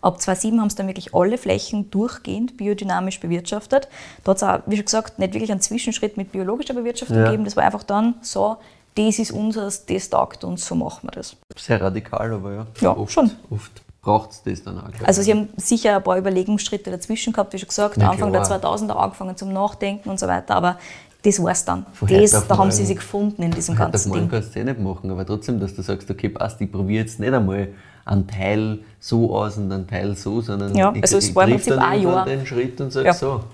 [0.00, 3.88] Ab 2007 haben sie dann wirklich alle Flächen durchgehend biodynamisch bewirtschaftet.
[4.22, 7.24] Da hat es auch, wie schon gesagt, nicht wirklich einen Zwischenschritt mit biologischer Bewirtschaftung Ja.
[7.24, 7.44] gegeben.
[7.44, 8.58] Das war einfach dann so,
[8.94, 11.36] das ist unseres, das taugt uns, so machen wir das.
[11.56, 12.66] Sehr radikal, aber ja.
[12.80, 13.30] Ja, oft, schon.
[13.50, 14.88] Oft braucht es das dann auch.
[15.04, 18.46] Also sie haben sicher ein paar Überlegungsschritte dazwischen gehabt, wie schon gesagt, Ja, Anfang klar.
[18.46, 20.78] der 2000er angefangen zum Nachdenken und so weiter, aber
[21.28, 21.86] das war es dann.
[22.08, 24.28] Das, da haben sie sich gefunden in diesem ganzen Ding.
[24.28, 27.20] kannst du eh nicht machen, aber trotzdem, dass du sagst, okay, passt, ich probiere jetzt
[27.20, 27.68] nicht einmal
[28.04, 31.44] einen Teil so aus und einen Teil so, sondern Ja, ich, also es ich war
[31.44, 32.24] im Prinzip dann ein Jahr.
[32.24, 33.12] den Schritt und sag Ja.
[33.12, 33.44] so.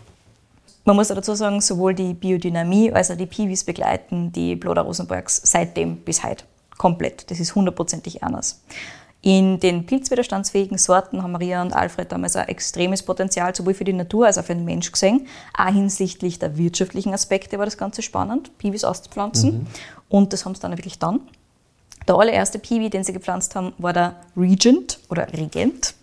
[0.87, 5.41] Man muss dazu sagen, sowohl die Biodynamie als auch die Piwis begleiten die Bloder Rosenbergs
[5.45, 6.45] seitdem bis heute.
[6.77, 7.31] Komplett.
[7.31, 8.61] Das ist hundertprozentig anders.
[9.25, 13.95] In den pilzwiderstandsfähigen Sorten haben Maria und Alfred damals ein extremes Potenzial, sowohl für die
[13.95, 15.27] Natur als auch für den Mensch gesehen.
[15.57, 19.61] Auch hinsichtlich der wirtschaftlichen Aspekte war das Ganze spannend, Piwis auszupflanzen.
[19.61, 19.67] Mhm.
[20.11, 21.21] Und das haben sie dann wirklich dann.
[22.07, 25.95] Der allererste Piwi, den sie gepflanzt haben, war der Regent oder Regent.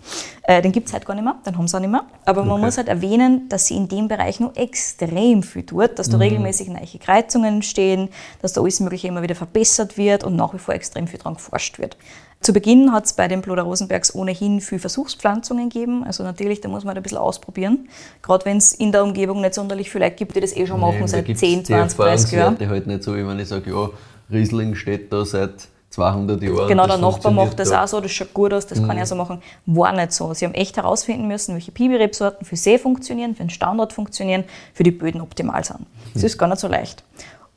[0.42, 2.06] Äh, den gibt es halt gar nicht mehr, den haben sie auch nicht mehr.
[2.26, 2.66] Aber man okay.
[2.66, 6.24] muss halt erwähnen, dass sie in dem Bereich noch extrem viel tut, dass da mhm.
[6.24, 8.10] regelmäßig neue Kreuzungen entstehen,
[8.42, 11.36] dass da alles Mögliche immer wieder verbessert wird und nach wie vor extrem viel dran
[11.36, 11.98] geforscht wird.
[12.42, 16.04] Zu Beginn hat es bei den Ploder Rosenbergs ohnehin viel Versuchspflanzungen gegeben.
[16.04, 17.88] Also natürlich, da muss man ein bisschen ausprobieren.
[18.24, 20.80] Gerade wenn es in der Umgebung nicht sonderlich viele Leute gibt, die das eh schon
[20.80, 22.58] machen nee, seit 10, 20, 30 Jahren.
[22.68, 23.90] halt nicht so, wie wenn ich sage, ja,
[24.32, 26.68] Riesling steht da seit 200 Jahren.
[26.68, 27.84] Genau, der Nachbar macht das da.
[27.84, 28.88] auch so, das schaut gut aus, das mhm.
[28.88, 29.42] kann ich so machen.
[29.68, 30.34] War nicht so.
[30.34, 34.84] Sie haben echt herausfinden müssen, welche Pibi-Rebsorten für See funktionieren, für den Standort funktionieren, für
[34.84, 35.82] die Böden optimal sind.
[36.14, 36.26] Das mhm.
[36.28, 37.04] ist gar nicht so leicht.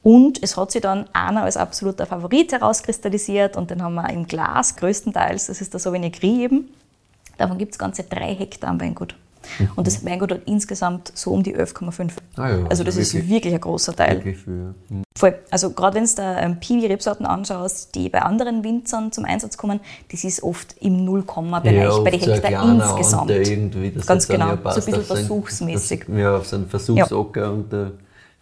[0.05, 4.27] Und es hat sich dann einer als absoluter Favorit herauskristallisiert und den haben wir im
[4.27, 6.69] Glas größtenteils, das ist der Sauvignon Gris eben.
[7.39, 9.17] Davon gibt es ganze drei Hektar am Weingut.
[9.59, 9.71] Mhm.
[9.77, 12.11] Und das Weingut hat insgesamt so um die 11,5.
[12.37, 14.21] Ah ja, also das wirklich, ist wirklich ein großer Teil.
[14.21, 14.75] Viel, ja.
[14.91, 15.05] mhm.
[15.17, 15.39] Voll.
[15.51, 19.81] Also gerade wenn du da ähm, Piwi-Rebsorten anschaust, die bei anderen Winzern zum Einsatz kommen,
[20.13, 24.07] das ist oft im Nullkomma-Bereich ja, bei den Hektar insgesamt.
[24.07, 26.07] Ganz genau, so ein bisschen versuchsmäßig.
[26.15, 27.51] ja, auf so einen Versuchsocker ja.
[27.51, 27.93] und der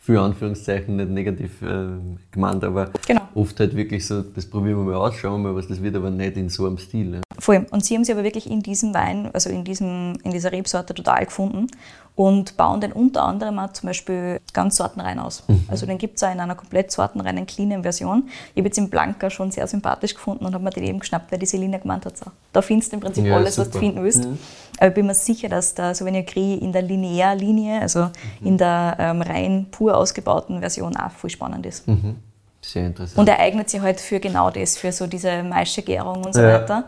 [0.04, 1.90] für Anführungszeichen nicht negativ äh,
[2.32, 3.20] gemeint, aber genau.
[3.36, 5.94] oft halt wirklich so, das probieren wir mal aus, schauen wir mal, was das wird,
[5.94, 7.14] aber nicht in so einem Stil.
[7.14, 7.20] Ja.
[7.38, 7.66] Voll.
[7.70, 10.92] Und sie haben sie aber wirklich in diesem Wein, also in, diesem, in dieser Rebsorte
[10.92, 11.68] total gefunden
[12.14, 15.44] und bauen den unter anderem auch zum Beispiel ganz sortenrein aus.
[15.48, 15.64] Mhm.
[15.68, 18.28] Also den gibt es auch in einer komplett sortenreinen, cleanen Version.
[18.54, 21.32] Ich habe jetzt im Blanca schon sehr sympathisch gefunden und habe mir den eben geschnappt,
[21.32, 23.66] weil die Selina gemeint hat, so, da findest du im Prinzip ja, alles, super.
[23.66, 24.24] was du finden willst.
[24.24, 24.38] Mhm.
[24.78, 28.04] Aber ich bin mir sicher, dass der Sauvignon Gris in der Linearlinie, also
[28.40, 28.46] mhm.
[28.46, 31.88] in der ähm, rein pur ausgebauten Version auch viel spannend ist.
[31.88, 32.16] Mhm.
[32.60, 33.18] Sehr interessant.
[33.18, 36.60] Und er eignet sich halt für genau das, für so diese Maischegärung und so ja.
[36.60, 36.84] weiter.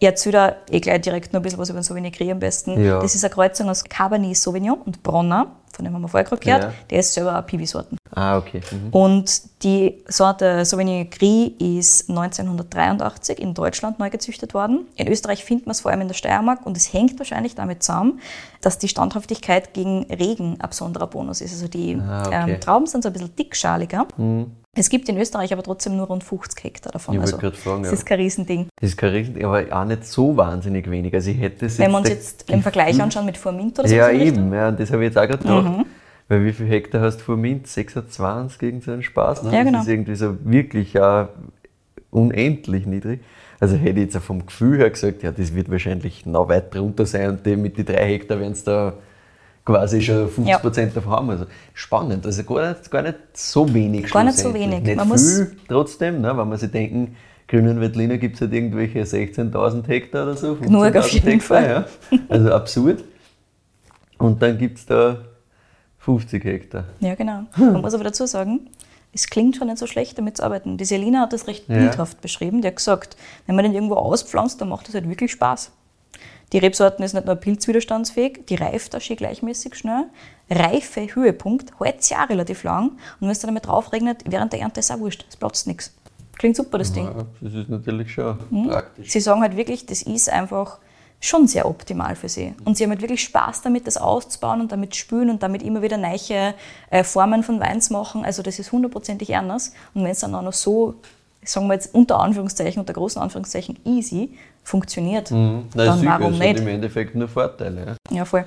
[0.00, 2.84] Ich erzähle da eh gleich direkt noch ein bisschen was über den Sauvignon am besten.
[2.84, 3.00] Ja.
[3.00, 6.40] Das ist eine Kreuzung aus Cabernet Sauvignon und Bronner, von dem haben wir vorher gerade
[6.42, 6.62] gehört.
[6.62, 6.72] Ja.
[6.90, 7.98] Der ist selber auch Piwi-Sorten.
[8.12, 8.60] Ah, okay.
[8.70, 8.90] Mhm.
[8.90, 14.86] Und die Sorte Sauvignon Gris ist 1983 in Deutschland neu gezüchtet worden.
[14.94, 17.82] In Österreich findet man es vor allem in der Steiermark und es hängt wahrscheinlich damit
[17.82, 18.20] zusammen,
[18.60, 21.52] dass die Standhaftigkeit gegen Regen ein besonderer Bonus ist.
[21.52, 22.52] Also die ah, okay.
[22.52, 24.06] ähm, Trauben sind so ein bisschen dickschaliger.
[24.16, 24.52] Mhm.
[24.78, 27.16] Es gibt in Österreich aber trotzdem nur rund 50 Hektar davon.
[27.16, 27.98] Ich also, fragen, das ja.
[27.98, 28.68] ist kein Riesending.
[28.80, 31.12] Das ist kein Riesending, aber auch nicht so wahnsinnig wenig.
[31.14, 33.94] Also ich hätte Wenn wir uns jetzt im Vergleich anschauen mit Formint oder so.
[33.94, 34.52] Ja, eben.
[34.52, 35.78] Ja, das habe ich jetzt auch gerade gedacht.
[35.78, 35.84] Mhm.
[36.28, 37.66] Weil wie viel Hektar hast du Formint?
[37.66, 39.44] 26 gegen so einen Spaß?
[39.44, 39.52] Ne?
[39.52, 39.78] Ja, genau.
[39.78, 41.30] Das ist irgendwie so wirklich ja,
[42.10, 43.20] unendlich niedrig.
[43.60, 47.06] Also hätte ich jetzt vom Gefühl her gesagt, ja, das wird wahrscheinlich noch weit drunter
[47.06, 48.92] sein und mit den drei Hektar werden es da
[49.68, 50.58] quasi schon 50 ja.
[50.58, 51.30] Prozent davon haben.
[51.30, 54.10] Also spannend, also gar nicht, gar nicht so wenig.
[54.10, 54.82] Gar nicht so wenig.
[54.82, 59.02] Nicht man viel trotzdem, ne, wenn man sich denken, Grünen Wettliner gibt es halt irgendwelche
[59.02, 60.54] 16.000 Hektar oder so.
[60.56, 61.86] Genug auf jeden Hektar, Fall.
[62.10, 62.18] Ja.
[62.28, 63.04] Also absurd.
[64.18, 65.18] Und dann gibt es da
[65.98, 66.84] 50 Hektar.
[67.00, 67.44] Ja, genau.
[67.56, 68.68] Man muss aber dazu sagen,
[69.12, 70.76] es klingt schon nicht so schlecht, damit zu arbeiten.
[70.76, 72.20] Die Selina hat das recht bildhaft ja.
[72.22, 72.62] beschrieben.
[72.62, 75.72] Die hat gesagt, wenn man den irgendwo auspflanzt, dann macht das halt wirklich Spaß.
[76.52, 80.04] Die Rebsorten ist nicht nur pilzwiderstandsfähig, die reift auch schön gleichmäßig schnell.
[80.50, 82.90] Reife Höhepunkt hält sich auch relativ lang.
[82.90, 85.26] Und wenn es dann damit drauf regnet, während der Ernte ist auch wurscht.
[85.28, 85.92] Es platzt nichts.
[86.38, 87.04] Klingt super, das Ding.
[87.04, 88.68] Ja, das ist natürlich schon mhm.
[88.68, 89.10] praktisch.
[89.10, 90.78] Sie sagen halt wirklich, das ist einfach
[91.20, 92.54] schon sehr optimal für sie.
[92.64, 95.82] Und sie haben halt wirklich Spaß damit, das auszubauen und damit spülen und damit immer
[95.82, 96.54] wieder neue
[96.90, 98.24] äh, Formen von Weins machen.
[98.24, 99.74] Also das ist hundertprozentig ernst.
[99.94, 100.94] Und wenn es dann auch noch so,
[101.44, 105.64] sagen wir jetzt unter Anführungszeichen, unter großen Anführungszeichen easy funktioniert, mhm.
[105.74, 106.60] Nein, dann warum nicht?
[106.60, 107.96] im Endeffekt nur Vorteile.
[108.10, 108.16] Ja.
[108.18, 108.44] ja, voll.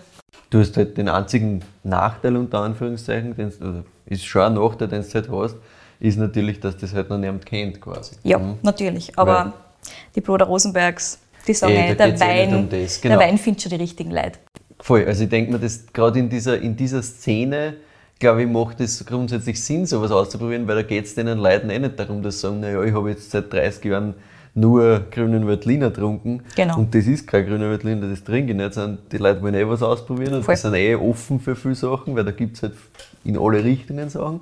[0.52, 5.02] Du hast halt den einzigen Nachteil unter Anführungszeichen, den also ist schon ein Nachteil, den
[5.02, 5.56] du halt hast,
[6.00, 8.16] ist natürlich, dass das halt noch niemand kennt quasi.
[8.24, 8.58] Ja, mhm.
[8.62, 9.18] natürlich.
[9.18, 9.54] Aber Weil,
[10.16, 12.88] die Bruder Rosenbergs, die sagen, ey, der, Wein, um genau.
[13.04, 14.38] der Wein findet schon die richtigen Leute.
[14.80, 17.78] Voll, also ich denke mir, dass gerade in dieser, in dieser Szene,
[18.20, 21.80] glaube ich, macht es grundsätzlich Sinn, sowas auszuprobieren, weil da geht es den Leuten eh
[21.80, 24.14] nicht darum, dass sie sagen, naja, ich habe jetzt seit 30 Jahren
[24.54, 26.44] nur grünen Veltliner getrunken.
[26.56, 26.78] Genau.
[26.78, 29.68] Und das ist kein grüner Veltliner, das trinke ich nicht, sondern die Leute wollen eh
[29.68, 30.56] was ausprobieren und Voll.
[30.56, 32.74] die sind eh offen für viele Sachen, weil da gibt es halt
[33.24, 34.42] in alle Richtungen Sachen.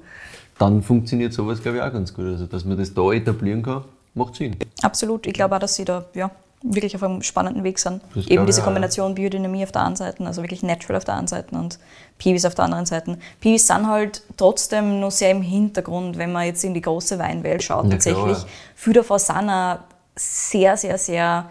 [0.57, 2.25] Dann funktioniert sowas, glaube ich, auch ganz gut.
[2.25, 4.57] Also, dass man das da etablieren kann, macht Sinn.
[4.81, 5.25] Absolut.
[5.25, 8.01] Ich glaube auch, dass sie da ja, wirklich auf einem spannenden Weg sind.
[8.13, 11.27] Das Eben diese Kombination Biodynamie auf der einen Seite, also wirklich natural auf der einen
[11.27, 11.79] Seite und
[12.17, 13.17] Piwis auf der anderen Seite.
[13.39, 17.63] Piwis sind halt trotzdem noch sehr im Hintergrund, wenn man jetzt in die große Weinwelt
[17.63, 17.85] schaut.
[17.85, 18.37] Ja, tatsächlich.
[18.75, 19.79] Viele davon sind auch
[20.19, 21.49] sehr, sehr, sehr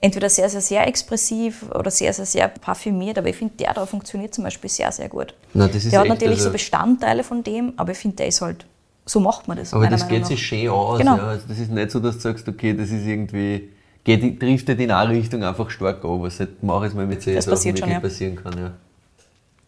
[0.00, 3.86] entweder sehr, sehr, sehr expressiv oder sehr, sehr, sehr parfümiert, aber ich finde, der da
[3.86, 5.32] funktioniert zum Beispiel sehr, sehr gut.
[5.54, 8.40] Na, der hat echt, natürlich also- so Bestandteile von dem, aber ich finde, der ist
[8.40, 8.66] halt,
[9.06, 9.72] so macht man das.
[9.72, 10.98] Aber das Meinung geht sich schön aus.
[10.98, 11.16] Genau.
[11.16, 11.26] Ja.
[11.28, 13.70] Also das ist nicht so, dass du sagst, okay, das ist irgendwie,
[14.04, 17.44] geht, driftet in eine Richtung einfach stark an, was halt manches Mal mit solchen Das
[17.44, 18.00] Sachen passiert schon, ja.
[18.00, 18.58] passieren kann.
[18.58, 18.72] Ja.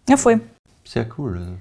[0.08, 0.40] Ja, voll.
[0.84, 1.38] Sehr cool.
[1.38, 1.52] Also.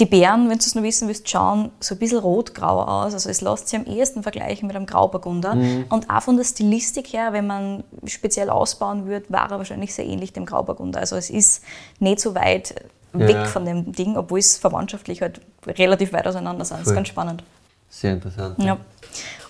[0.00, 3.12] Die Beeren, wenn du es noch wissen willst, schauen so ein bisschen rot-grau aus.
[3.14, 5.54] Also es lässt sich am ehesten vergleichen mit einem Grauburgunder.
[5.54, 5.84] Mhm.
[5.90, 10.06] Und auch von der Stilistik her, wenn man speziell ausbauen würde, war er wahrscheinlich sehr
[10.06, 11.00] ähnlich dem Grauburgunder.
[11.00, 11.62] Also es ist
[11.98, 12.74] nicht so weit
[13.12, 13.44] weg Ja.
[13.44, 16.80] von dem Ding, obwohl es verwandtschaftlich halt relativ weit auseinander sind.
[16.80, 17.44] Das ist ganz spannend.
[17.90, 18.58] Sehr interessant.
[18.62, 18.78] Ja.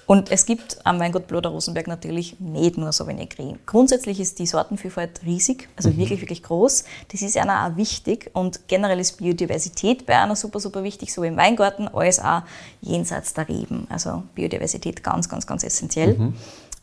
[0.07, 3.55] Und es gibt am Weingut Bloder Rosenberg natürlich nicht nur Sauvignon Gris.
[3.67, 6.85] Grundsätzlich ist die Sortenvielfalt riesig, also wirklich, wirklich groß.
[7.13, 11.23] Das ist einer auch wichtig und generell ist Biodiversität bei einer super, super wichtig, so
[11.23, 12.43] wie im Weingarten, alles auch
[12.81, 13.87] jenseits der Reben.
[13.91, 16.17] Also Biodiversität ganz, ganz, ganz essentiell.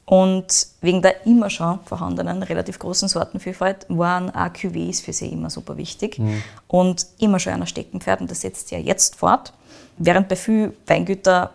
[0.05, 5.51] Und wegen der immer schon vorhandenen relativ großen Sortenvielfalt waren auch Cuvées für sie immer
[5.51, 6.19] super wichtig.
[6.67, 9.53] Und immer schon einer Steckenpferd und das setzt ja jetzt fort.
[9.99, 11.49] Während bei vielen Weingütern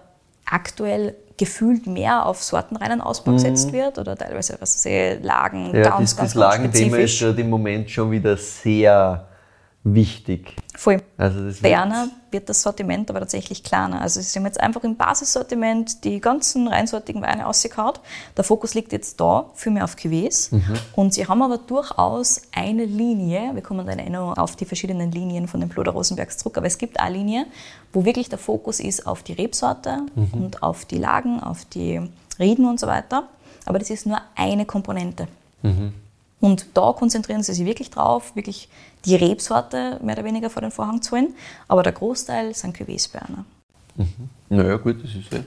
[0.44, 6.10] aktuell gefühlt mehr auf sortenreinen Ausbau gesetzt wird oder teilweise was ich, Lagen Ja, ganz,
[6.10, 9.28] das, ganz, das Lagenthema ist gerade im Moment schon wieder sehr
[9.82, 10.56] wichtig.
[10.76, 11.00] Voll.
[11.16, 11.70] Also das Bei
[12.32, 14.00] wird- das Sortiment aber tatsächlich kleiner.
[14.00, 18.00] Also sie haben jetzt einfach im Basissortiment die ganzen reinsortigen Weine ausgekaut.
[18.36, 20.50] Der Fokus liegt jetzt da, viel mehr auf Cuvées.
[20.96, 25.12] Und sie haben aber durchaus eine Linie, wir kommen dann eh noch auf die verschiedenen
[25.12, 27.46] Linien von den Ploder Rosenbergs zurück, aber es gibt eine Linie,
[27.92, 29.98] wo wirklich der Fokus ist auf die Rebsorte
[30.32, 32.00] und auf die Lagen, auf die
[32.40, 33.28] Rieden und so weiter.
[33.64, 35.28] Aber das ist nur eine Komponente.
[36.44, 38.68] Und da konzentrieren sie sich wirklich drauf, wirklich
[39.06, 41.34] die Rebsorte mehr oder weniger vor den Vorhang zu holen.
[41.68, 43.46] Aber der Großteil sind Cuvées-Berner.
[44.50, 45.40] Naja, gut, das ist ja.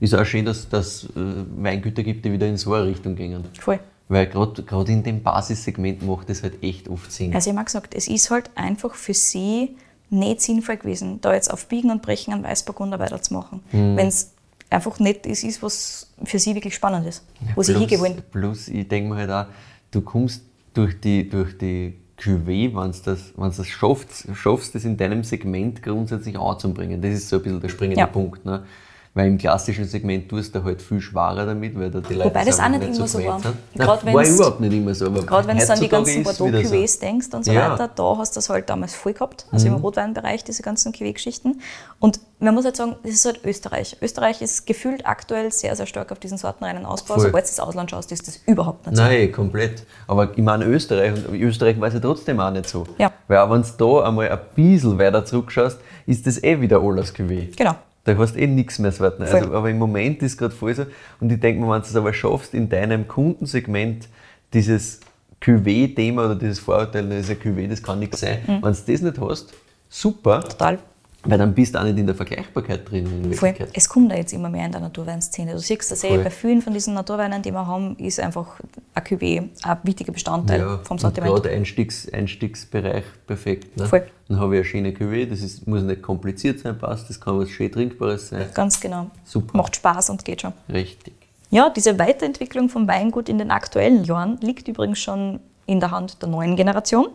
[0.00, 3.44] Ist auch schön, dass es Weingüter gibt, die wieder in so eine Richtung gehen.
[3.60, 3.78] Voll.
[4.08, 7.32] Weil gerade in dem Basissegment macht das halt echt oft Sinn.
[7.32, 9.76] Also ich habe gesagt, es ist halt einfach für sie
[10.10, 13.60] nicht sinnvoll gewesen, da jetzt auf Biegen und Brechen einen Weißburgunder weiterzumachen.
[13.70, 13.96] Mhm.
[13.96, 14.32] Wenn es
[14.68, 17.22] einfach nicht das ist, was für sie wirklich spannend ist,
[17.54, 18.20] wo sie hingehen wollen.
[18.32, 19.46] Plus, ich denke mir halt auch,
[19.94, 24.84] du kommst durch die, durch die Cuvée, wenn du das, wenn's das schaffst, schaffst, das
[24.84, 27.00] in deinem Segment grundsätzlich anzubringen.
[27.00, 28.06] Das ist so ein bisschen der springende Ja.
[28.06, 28.44] Punkt.
[28.44, 28.64] Ne?
[29.16, 32.44] Weil im klassischen Segment tust du halt viel schwerer damit, weil da die Leute Wobei
[32.44, 33.40] das auch einfach nicht immer so war.
[33.76, 35.08] Gerade war überhaupt nicht immer so.
[35.12, 36.44] Gerade wenn du an die ganzen wieder so.
[36.46, 37.70] Bordeaux-Cuvées denkst und so Ja.
[37.70, 39.74] weiter, da hast du das halt damals voll gehabt, also Mhm.
[39.76, 41.60] im Rotweinbereich, diese ganzen Cuvée-Geschichten.
[42.00, 43.96] Und man muss halt sagen, das ist halt Österreich.
[44.02, 47.14] Österreich ist gefühlt aktuell sehr, sehr stark auf diesen sortenreinen Ausbau.
[47.14, 47.26] Voll.
[47.26, 49.02] Sobald du das Ausland schaust, ist das überhaupt nicht so.
[49.04, 49.84] Nein, komplett.
[50.08, 52.84] Aber ich meine Österreich, und Österreich weiß ja trotzdem auch nicht so.
[52.98, 53.12] Ja.
[53.28, 57.14] Weil auch wenn du da einmal ein bisschen weiter zurückschaust, ist das eh wieder alles
[57.14, 57.54] Cuvée.
[57.56, 57.76] Genau.
[58.04, 58.92] Da hast du eh nichts mehr.
[58.92, 59.14] Voll.
[59.18, 60.84] Also, aber im Moment ist gerade voll so.
[61.20, 64.08] Und ich denke mir, wenn du es aber schaffst, in deinem Kundensegment
[64.52, 65.00] dieses
[65.40, 68.38] Cuvée-Thema oder dieses Vorurteil, das ist ein Cuvée, das kann nichts sein.
[68.46, 68.52] Mhm.
[68.52, 69.54] Wenn du das nicht hast,
[69.88, 70.78] super, Total.
[71.24, 73.54] Weil dann bist du auch nicht in der Vergleichbarkeit drin in Voll.
[73.72, 75.52] Es kommt da jetzt immer mehr in der Naturweinszene.
[75.52, 78.60] Du siehst das eh, bei vielen von diesen Naturweinen, die wir haben, ist einfach
[78.94, 81.34] ein Cuvée ein wichtiger Bestandteil Ja, vom Sortiment.
[81.34, 83.76] gerade Einstiegs, Einstiegsbereich perfekt.
[83.76, 83.86] Ne?
[83.86, 84.06] Voll.
[84.28, 87.38] Dann habe ich eine schöne Cuvée, das ist, muss nicht kompliziert sein, passt, das kann
[87.38, 88.46] was schön Trinkbares sein.
[88.54, 89.10] Ganz genau.
[89.24, 89.56] Super.
[89.56, 90.52] Macht Spaß und geht schon.
[90.72, 91.14] Richtig.
[91.50, 96.20] Ja, diese Weiterentwicklung vom Weingut in den aktuellen Jahren liegt übrigens schon in der Hand
[96.20, 97.08] der neuen Generation.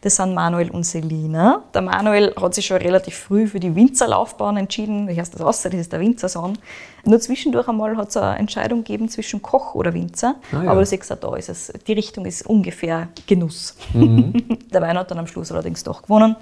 [0.00, 1.62] Das sind Manuel und Selina.
[1.72, 5.08] Der Manuel hat sich schon relativ früh für die Winzerlaufbahn entschieden.
[5.08, 5.62] Wie heißt das aus?
[5.62, 6.58] Das ist der Winzersohn.
[7.04, 10.36] Nur zwischendurch einmal hat es eine Entscheidung gegeben zwischen Koch oder Winzer.
[10.52, 10.70] Ah, ja.
[10.70, 13.76] Aber du siehst auch, da ist es, die Richtung ist ungefähr Genuss.
[13.92, 14.32] Mhm.
[14.72, 16.36] der Wein hat dann am Schluss allerdings doch gewonnen.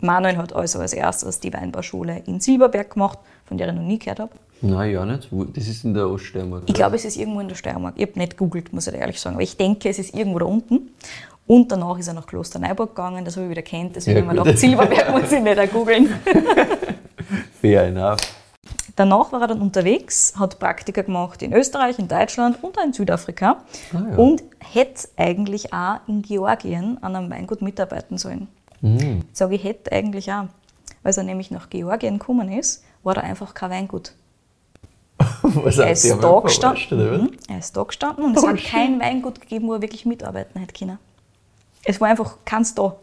[0.00, 3.98] Manuel hat also als erstes die Weinbauschule in Silberberg gemacht, von der ich noch nie
[3.98, 4.32] gehört habe.
[4.60, 5.28] Nein, ja nicht.
[5.54, 6.64] Das ist in der Oststeiermark.
[6.66, 7.94] Ich glaube, es ist irgendwo in der Steiermark.
[7.96, 9.36] Ich habe nicht gegoogelt, muss ich ehrlich sagen.
[9.36, 10.90] Aber ich denke, es ist irgendwo da unten.
[11.46, 13.96] Und danach ist er nach Klosterneuburg gegangen, das habe ich wieder kennt.
[13.96, 16.08] Deswegen Ja, habe ich mir gedacht, Silberberg muss ich nicht googeln.
[17.60, 18.18] Fair enough.
[18.96, 22.92] Danach war er dann unterwegs, hat Praktika gemacht in Österreich, in Deutschland und auch in
[22.92, 23.62] Südafrika.
[23.94, 24.16] Ah, ja.
[24.16, 28.48] Und hätte eigentlich auch in Georgien an einem Weingut mitarbeiten sollen.
[28.80, 29.22] Mhm.
[29.32, 30.46] Sage ich, hätte eigentlich auch.
[31.04, 34.12] Als er nämlich nach Georgien gekommen ist, war da einfach kein Weingut.
[35.64, 36.50] Was Er ist da gestanden.
[36.50, 37.20] verarscht, oder was?
[37.22, 37.30] Mhm.
[37.48, 40.72] Er ist da gestanden und es hat kein Weingut gegeben, wo er wirklich mitarbeiten hätte
[40.72, 40.98] können.
[41.84, 42.96] Es war einfach keins da.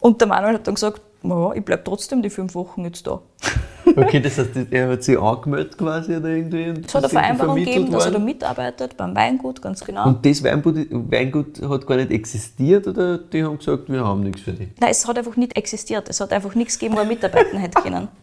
[0.00, 3.20] Und der Manuel hat dann gesagt, ja, ich bleibe trotzdem die fünf Wochen jetzt da.
[3.96, 6.82] Okay, das heißt, er hat sich angemeldet quasi oder irgendwie?
[6.86, 10.06] Es hat eine Vereinbarung gegeben, dass er da mitarbeitet, beim Weingut, ganz genau.
[10.06, 14.40] Und das Weingut, Weingut hat gar nicht existiert oder die haben gesagt, wir haben nichts
[14.40, 14.68] für dich?
[14.80, 16.08] Nein, es hat einfach nicht existiert.
[16.08, 18.08] Es hat einfach nichts gegeben, wo er mitarbeiten hätte können.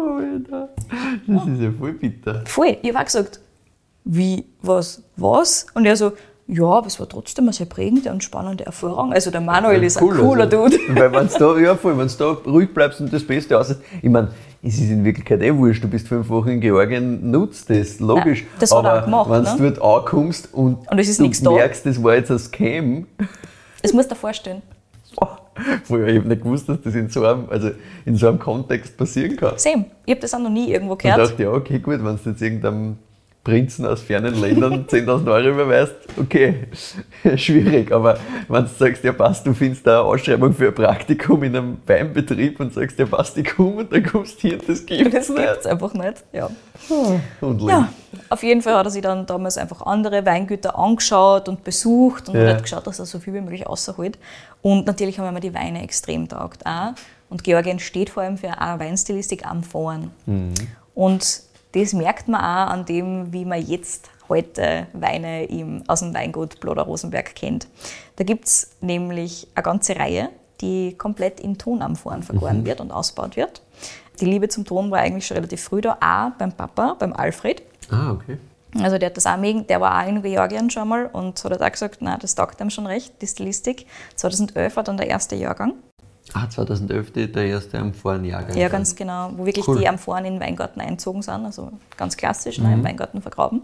[0.00, 0.68] Alter,
[1.26, 2.42] das ist ja voll bitter.
[2.46, 2.76] Voll.
[2.82, 3.40] Ich habe auch gesagt,
[4.04, 5.66] wie, was, was?
[5.74, 6.12] Und er so,
[6.46, 9.12] Ja, aber es war trotzdem eine sehr prägende und spannende Erfahrung.
[9.12, 10.78] Also der Manuel ist Cool, ein cooler also, Dude.
[10.88, 14.10] Weil wenn du da, ja, voll, wenn's da ruhig bleibst und das Beste aus ich
[14.10, 14.28] meine,
[14.62, 18.40] es ist in Wirklichkeit eh wurscht, du bist fünf Wochen in Georgien, nutzt das, logisch.
[18.40, 19.70] Ja, das hat er aber auch gemacht, wenn ne?
[19.72, 21.52] du dort ankommst und, Und es ist du da.
[21.52, 23.06] merkst, das war jetzt ein Scam,
[23.80, 24.62] Das musst du dir vorstellen.
[25.84, 27.70] Vorher ich habe nicht gewusst, dass das in so einem, also
[28.04, 29.54] in so einem Kontext passieren kann.
[29.58, 29.84] Same.
[30.06, 31.18] Ich habe das auch noch nie irgendwo Ich gehört.
[31.18, 32.96] dachte, ja, okay, gut, wenn du jetzt irgendeinem
[33.42, 36.56] Prinzen aus fernen Ländern 10.000 Euro überweist, okay,
[37.36, 37.90] schwierig.
[37.90, 38.18] Aber
[38.48, 41.76] wenn du sagst, ja passt, du findest da eine Ausschreibung für ein Praktikum in einem
[41.86, 45.14] Weinbetrieb und sagst, ja passt, ich komme und dann kommst du hier und das gibt
[45.14, 45.56] Das es gibt nicht.
[45.60, 46.22] es einfach nicht.
[46.34, 46.50] Ja.
[47.40, 47.88] Und ja,
[48.30, 52.36] auf jeden Fall hat er sich dann damals einfach andere Weingüter angeschaut und besucht und
[52.36, 52.50] Ja.
[52.54, 54.18] hat geschaut, dass er so viel wie möglich rausholt.
[54.62, 56.92] Und natürlich haben mir die Weine extrem taugt auch.
[57.28, 60.10] Und Georgien steht vor allem für eine Weinstilistik am Fahren.
[60.94, 66.14] Und das merkt man auch an dem, wie man jetzt heute Weine im, aus dem
[66.14, 67.66] Weingut Bloder Rosenberg kennt.
[68.16, 70.28] Da gibt es nämlich eine ganze Reihe,
[70.60, 73.62] die komplett in Tonamphoren vergoren wird und ausgebaut wird.
[74.20, 77.62] Die Liebe zum Ton war eigentlich schon relativ früh da, auch beim Papa, beim Alfred.
[77.90, 78.38] Ah, okay.
[78.80, 79.36] Also der hat das auch
[79.68, 82.70] der war auch in Georgien schon mal und hat auch gesagt, na, das taugt ihm
[82.70, 83.86] schon recht, die Stilistik.
[84.14, 85.74] 2011 war dann der erste Jahrgang.
[86.32, 88.56] Ah, 2011 die- der erste am vorigen Jahrgang.
[88.56, 89.78] Ja, ganz genau, wo wirklich Cool.
[89.78, 93.62] die Amphoren in den Weingarten einzogen sind, also ganz klassisch ne, im Weingarten vergraben.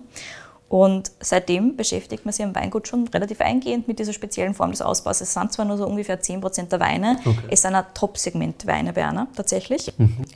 [0.69, 4.83] Und seitdem beschäftigt man sich am Weingut schon relativ eingehend mit dieser speziellen Form des
[4.83, 5.21] Ausbaus.
[5.21, 9.29] Es sind zwar nur so ungefähr 10% der Weine, es sind auch Top-Segment-Weine bei einer
[9.37, 9.93] tatsächlich,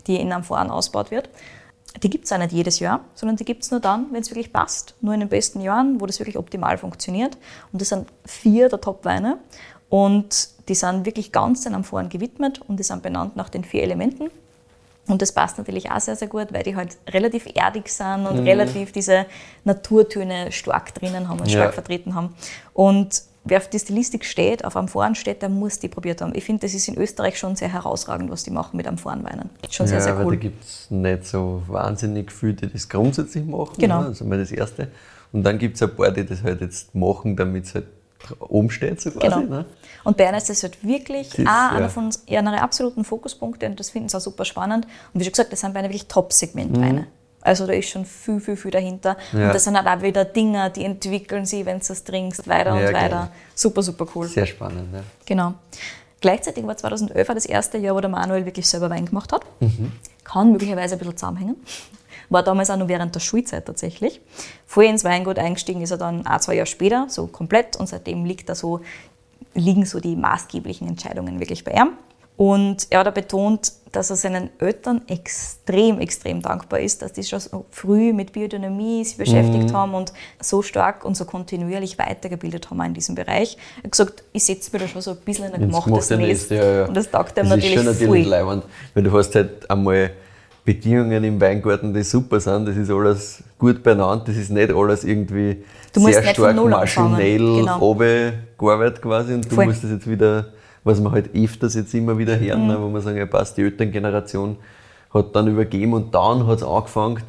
[0.07, 1.31] die in Amphoren ausgebaut wird.
[2.03, 4.31] Die gibt es auch nicht jedes Jahr, sondern die gibt es nur dann, wenn es
[4.31, 4.94] wirklich passt.
[5.00, 7.37] Nur in den besten Jahren, wo das wirklich optimal funktioniert.
[7.72, 9.38] Und das sind vier der Top-Weine.
[9.88, 13.83] Und die sind wirklich ganz den Amphoren gewidmet und die sind benannt nach den vier
[13.83, 14.31] Elementen.
[15.09, 18.38] Und das passt natürlich auch sehr, sehr gut, weil die halt relativ erdig sind und
[18.40, 19.26] relativ diese
[19.64, 21.59] Naturtöne stark drinnen haben und Ja.
[21.59, 22.37] stark vertreten haben.
[22.72, 26.33] Und wer auf die Stilistik steht, auf Amphoren steht, der muss die probiert haben.
[26.35, 29.50] Ich finde, das ist in Österreich schon sehr herausragend, was die machen mit Amphorenweinen.
[29.70, 30.37] Schon sehr, ja, sehr aber cool.
[30.37, 33.74] da gibt es nicht so wahnsinnig viele, die das grundsätzlich machen.
[33.79, 34.00] Genau.
[34.00, 34.09] Ne?
[34.09, 34.88] Das ist einmal das Erste.
[35.33, 37.87] Und dann gibt es ein paar, die das halt jetzt machen, damit es halt
[38.40, 39.26] oben steht, so quasi.
[39.26, 39.40] Genau.
[39.40, 39.64] Ne?
[40.05, 41.70] Und bei einer ist das halt wirklich Das ja.
[41.70, 44.87] einer von ihren absoluten Fokuspunkte und das finden sie auch super spannend.
[45.12, 47.07] Und wie schon gesagt, das sind Weine wirklich Top-Segment-Weine.
[47.42, 49.16] Also da ist schon viel, viel, viel dahinter.
[49.33, 49.46] Ja.
[49.46, 52.72] Und das sind halt auch wieder Dinge, die entwickeln sie, wenn du es trinkst, weiter
[52.74, 53.09] und Ja, weiter.
[53.09, 53.29] geil.
[53.55, 54.29] Super, super cool.
[54.29, 54.92] Sehr spannend.
[54.92, 55.03] Ne?
[55.24, 55.55] Genau.
[56.20, 59.42] Gleichzeitig war 2011 auch das erste Jahr, wo der Manuel wirklich selber Wein gemacht hat.
[59.61, 59.92] Mhm.
[60.22, 61.57] Kann möglicherweise ein bisschen zusammenhängen.
[62.29, 64.20] War damals auch noch während der Schulzeit tatsächlich.
[64.66, 67.76] Vorher ins Weingut eingestiegen ist er dann ein, zwei Jahre später, so komplett.
[67.76, 68.81] Und seitdem liegt er so,
[69.55, 71.92] liegen so die maßgeblichen Entscheidungen wirklich bei ihm.
[72.37, 77.22] Und er hat auch betont, dass er seinen Eltern extrem, extrem dankbar ist, dass die
[77.24, 82.70] schon so früh mit Biodynamie sich beschäftigt haben und so stark und so kontinuierlich weitergebildet
[82.70, 83.57] haben in diesem Bereich.
[83.79, 86.16] Er hat gesagt, ich setze mir da schon so ein bisschen in ein gemachtes gemachte
[86.18, 86.50] Nest.
[86.50, 86.85] Ja, ja.
[86.87, 88.31] Und das taugt ihm Das natürlich, ist schon natürlich voll.
[88.31, 90.11] leibend, weil du hast halt einmal
[90.64, 92.68] Bedingungen im Weingarten, die super sind.
[92.68, 94.24] Das ist alles gut beieinander.
[94.26, 97.94] Das ist nicht alles irgendwie Du musst sehr stark maschinell Genau.
[98.59, 99.35] gearbeitet quasi.
[99.35, 99.66] Und du Voll.
[99.66, 100.46] musst das jetzt wieder,
[100.85, 102.69] was man halt öfters jetzt immer wieder hören, Mhm.
[102.69, 104.57] ne, wo man sagen, ja passt, die Elterngeneration
[105.12, 107.23] hat dann übergeben und dann hat es angefangen,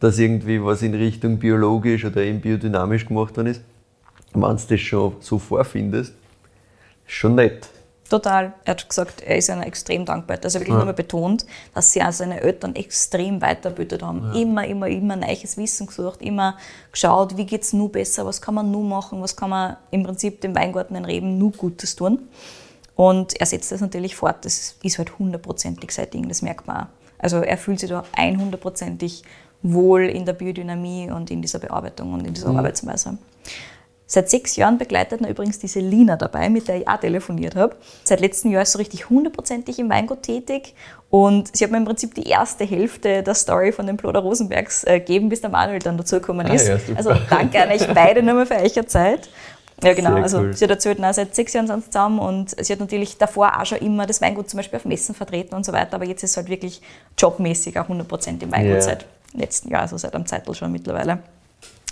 [0.00, 3.62] dass irgendwie was in Richtung biologisch oder eben biodynamisch gemacht worden ist.
[4.32, 6.14] Wenn du das schon so vorfindest,
[7.06, 7.68] ist schon nett.
[8.08, 8.54] Total.
[8.64, 10.38] Er hat gesagt, er ist ihnen extrem dankbar.
[10.42, 14.32] Er wirklich nochmal betont, dass sie auch seine Eltern extrem weiterbildet haben.
[14.34, 16.56] Immer, immer, immer neues Wissen gesucht, immer
[16.90, 20.02] geschaut, wie geht es nur besser, was kann man nur machen, was kann man im
[20.02, 22.18] Prinzip dem Weingarten in Reben nur Gutes tun.
[23.00, 24.44] Und er setzt das natürlich fort.
[24.44, 26.86] Das ist halt hundertprozentig sein Ding, das merkt man auch.
[27.18, 29.22] Also er fühlt sich da 100%ig
[29.62, 33.16] wohl in der Biodynamie und in dieser Bearbeitung und in dieser Arbeitsweise.
[34.06, 37.76] Seit sechs Jahren begleitet er übrigens diese Lina dabei, mit der ich auch telefoniert habe.
[38.04, 40.74] Seit letztem Jahr ist sie richtig hundertprozentig im Weingut tätig
[41.10, 44.84] und sie hat mir im Prinzip die erste Hälfte der Story von den Ploder Rosenbergs
[44.84, 46.68] äh, gegeben, bis der Manuel dann dazugekommen Ah, ist.
[46.68, 46.98] ja, super.
[46.98, 49.30] also danke an euch beide nochmal für eure Zeit.
[49.82, 50.14] Ja, genau.
[50.14, 50.56] Sehr also cool.
[50.56, 53.60] sie hat erzählt, na, seit sechs Jahren sind sie zusammen und sie hat natürlich davor
[53.60, 56.22] auch schon immer das Weingut zum Beispiel auf Messen vertreten und so weiter, aber jetzt
[56.22, 56.82] ist es halt wirklich
[57.18, 58.80] jobmäßig auch 100% im Weingut Ja.
[58.82, 61.18] seit letzten Jahr, also seit einem Zeitl schon mittlerweile.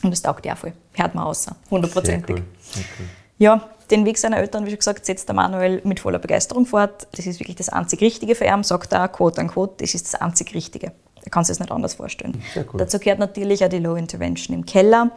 [0.02, 0.72] Und das taugt ja voll.
[0.94, 1.56] Hört man außer.
[1.70, 2.36] Hundertprozentig.
[2.36, 2.42] Cool.
[2.74, 3.06] Cool.
[3.38, 7.06] Ja, den Weg seiner Eltern, wie schon gesagt, setzt der Manuel mit voller Begeisterung fort.
[7.16, 10.20] Das ist wirklich das einzig Richtige für ihn, sagt er, quote unquote, das ist das
[10.20, 10.92] einzig Richtige.
[11.24, 12.42] Er kann sich das nicht anders vorstellen.
[12.54, 12.64] Cool.
[12.78, 15.10] Dazu gehört natürlich auch die Low Intervention im Keller.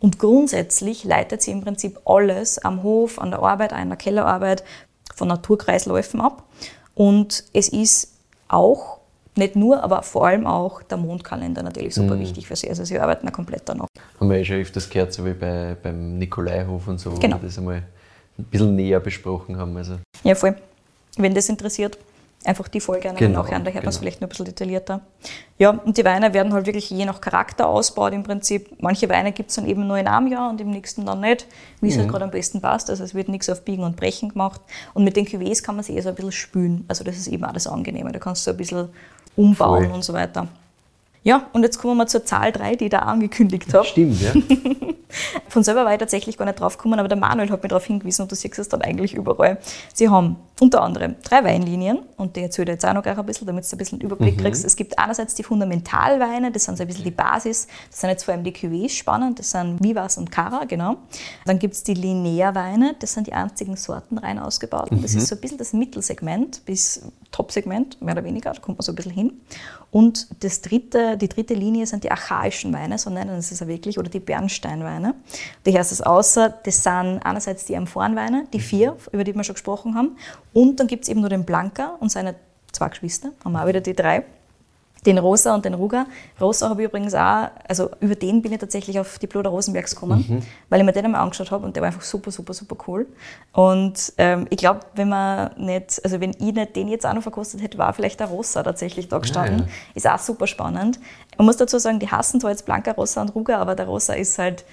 [0.00, 4.62] Und grundsätzlich leitet sie im Prinzip alles am Hof, an der Arbeit, in der Kellerarbeit
[5.14, 6.44] von Naturkreisläufen ab.
[6.94, 8.12] Und es ist
[8.48, 8.98] auch
[9.36, 12.20] nicht nur, aber vor allem auch der Mondkalender natürlich super Mhm.
[12.20, 12.68] wichtig für sie.
[12.68, 13.86] Also sie arbeiten da komplett danach.
[14.18, 17.36] Haben wir ja schon öfters gehört, so wie bei, beim Nikolaihof und so, Genau.
[17.36, 17.82] wo wir das einmal
[18.38, 19.76] ein bisschen näher besprochen haben.
[19.76, 19.94] Also,
[20.24, 20.56] Ja, voll.
[21.16, 21.98] Wenn das interessiert,
[22.44, 24.02] einfach die Folge gerne Genau, nachhören, da hört man es genau.
[24.04, 25.00] vielleicht noch ein bisschen detaillierter.
[25.58, 28.70] Ja, und die Weine werden halt wirklich je nach Charakter ausgebaut im Prinzip.
[28.80, 31.46] Manche Weine gibt es dann eben nur in einem Jahr und im nächsten dann nicht,
[31.80, 32.00] wie es Mhm.
[32.00, 32.90] halt gerade am besten passt.
[32.90, 34.60] Also es wird nichts auf Biegen und Brechen gemacht.
[34.94, 36.84] Und mit den Cuvées kann man sie eh so ein bisschen spülen.
[36.88, 38.12] Also das ist eben auch das Angenehme.
[38.12, 38.88] Da kannst du ein bisschen
[39.36, 39.94] umbauen Voll.
[39.94, 40.46] und so weiter.
[41.28, 43.84] Ja, und jetzt kommen wir zur Zahl 3, die ich da angekündigt habe.
[43.84, 44.32] stimmt, ja.
[45.48, 47.84] Von selber war ich tatsächlich gar nicht drauf gekommen, aber der Manuel hat mir darauf
[47.84, 49.58] hingewiesen und du siehst es dann eigentlich überall.
[49.92, 53.26] Sie haben unter anderem drei Weinlinien und die erzähle ich jetzt auch noch gleich ein
[53.26, 54.64] bisschen, damit du ein bisschen einen Überblick kriegst.
[54.64, 57.68] Es gibt einerseits die Fundamentalweine, das sind so ein bisschen die Basis.
[57.90, 60.96] Das sind jetzt vor allem die Cuvées spannend, das sind Vivas und Cara, genau.
[61.44, 64.88] Dann gibt es die Linearweine, das sind die einzigen Sorten rein ausgebaut.
[65.02, 68.82] Das ist so ein bisschen das Mittelsegment bis Topsegment, mehr oder weniger, da kommt man
[68.82, 69.40] so ein bisschen hin.
[69.90, 73.68] Und das dritte, die dritte Linie sind die archaischen Weine, so nennen sie es ja
[73.68, 75.14] wirklich, oder die Bernsteinweine.
[75.64, 79.54] Die heißt es außer, das sind einerseits die Amphorenweine, die vier, über die wir schon
[79.54, 80.16] gesprochen haben,
[80.52, 82.34] und dann gibt es eben nur den Blanca und seine
[82.72, 84.24] zwei Geschwister, haben wir auch wieder die drei.
[85.06, 86.06] Den Rosa und den Ruga.
[86.40, 89.94] Rosa habe ich übrigens auch, also über den bin ich tatsächlich auf die Bloder Rosenbergs
[89.94, 92.76] gekommen, weil ich mir den einmal angeschaut habe und der war einfach super, super, super
[92.86, 93.06] cool.
[93.52, 97.22] Und ähm, ich glaube, wenn man nicht, also wenn ich nicht den jetzt auch noch
[97.22, 99.60] verkostet hätte, war vielleicht der Rosa tatsächlich da gestanden.
[99.60, 99.66] ja.
[99.94, 100.98] Ist auch super spannend.
[101.36, 104.14] Man muss dazu sagen, die hassen zwar jetzt Blanca, Rosa und Ruga, aber der Rosa
[104.14, 104.64] ist halt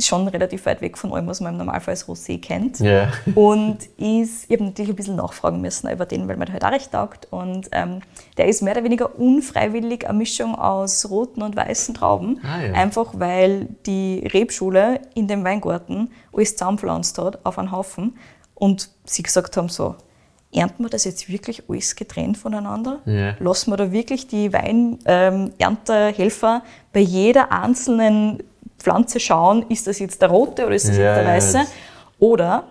[0.00, 2.78] schon relativ weit weg von allem, was man im Normalfall als Rosé kennt.
[2.78, 3.10] Ja.
[3.34, 6.64] Und ist, ich habe natürlich ein bisschen nachfragen müssen über den, weil mir der halt
[6.64, 7.26] auch recht taugt.
[7.30, 7.98] Und ähm,
[8.36, 12.40] der ist mehr oder weniger unfreiwillig eine Mischung aus roten und weißen Trauben.
[12.44, 12.74] Ah, ja.
[12.74, 18.16] Einfach weil die Rebschule in dem Weingarten alles zusammenpflanzt hat auf einen Haufen.
[18.54, 19.96] Und sie gesagt haben so,
[20.52, 23.00] ernten wir das jetzt wirklich alles getrennt voneinander?
[23.04, 23.34] Ja.
[23.40, 28.44] Lassen wir da wirklich die Weinerntehelfer bei jeder einzelnen
[28.78, 31.26] Pflanze schauen, ist das jetzt der rote oder ist das Ja, jetzt der
[31.62, 31.70] weiße?
[32.20, 32.64] Oder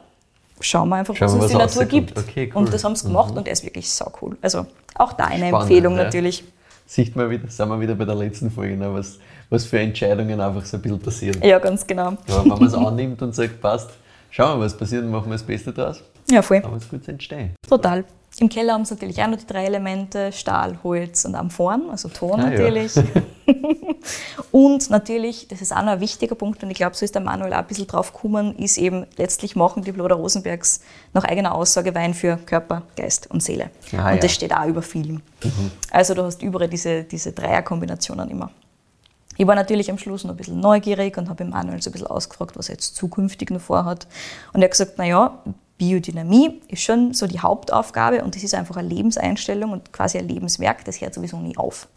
[0.59, 2.17] schauen wir einfach, Schauen was uns was die Natur gibt.
[2.17, 2.63] Okay, cool.
[2.63, 4.37] Und das haben sie gemacht und er ist wirklich sau cool.
[4.41, 6.43] Also auch da eine Spannend, Empfehlung natürlich.
[6.85, 10.39] Sieht man wieder, sind wir wieder bei der letzten Folge, ne, was, was für Entscheidungen
[10.39, 11.41] einfach so ein bisschen passieren.
[11.43, 12.07] Ja, ganz genau.
[12.29, 13.89] Aber wenn man es annimmt und sagt, passt,
[14.29, 16.01] schauen wir, was passiert und machen wir das Beste draus,
[16.31, 16.61] Ja, voll.
[16.61, 17.51] kann was Gutes entstehen.
[17.67, 18.05] Total.
[18.39, 22.07] Im Keller haben sie natürlich auch noch die drei Elemente, Stahl, Holz und Amphoren, also
[22.07, 22.49] Ton Ah, ja.
[22.51, 22.93] natürlich.
[24.51, 27.23] und natürlich, das ist auch noch ein wichtiger Punkt und ich glaube, so ist der
[27.23, 30.81] Manuel auch ein bisschen drauf gekommen, ist eben, letztlich machen die Bloder Rosenbergs
[31.13, 33.71] nach eigener Aussage Wein für Körper, Geist und Seele.
[33.93, 34.17] Ah, und ja.
[34.17, 35.21] das steht auch über vielem.
[35.89, 38.51] Also du hast überall diese, diese Dreierkombinationen immer.
[39.37, 41.93] Ich war natürlich am Schluss noch ein bisschen neugierig und habe im Manuel so ein
[41.93, 44.07] bisschen ausgefragt, was er jetzt zukünftig noch vorhat.
[44.53, 45.39] Und er hat gesagt, naja,
[45.77, 50.27] Biodynamie ist schon so die Hauptaufgabe und das ist einfach eine Lebenseinstellung und quasi ein
[50.27, 51.87] Lebenswerk, das hört sowieso nie auf.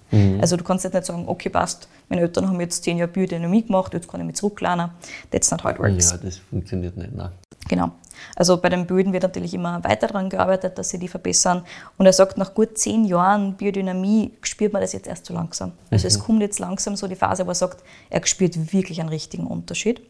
[0.41, 3.63] Also du kannst jetzt nicht sagen, okay, passt, meine Eltern haben jetzt zehn Jahre Biodynamie
[3.63, 4.91] gemacht, jetzt kann ich mich zurücklernen.
[5.31, 6.11] That's not how it works.
[6.11, 7.15] Ja, das funktioniert nicht.
[7.15, 7.31] Nein.
[7.69, 7.93] Genau.
[8.35, 11.63] Also bei den Böden wird natürlich immer weiter daran gearbeitet, dass sie die verbessern.
[11.97, 15.73] Und er sagt, nach gut zehn Jahren Biodynamie spürt man das jetzt erst so langsam.
[15.93, 19.11] Also es kommt jetzt langsam so die Phase, wo er sagt, er spürt wirklich einen
[19.11, 20.03] richtigen Unterschied.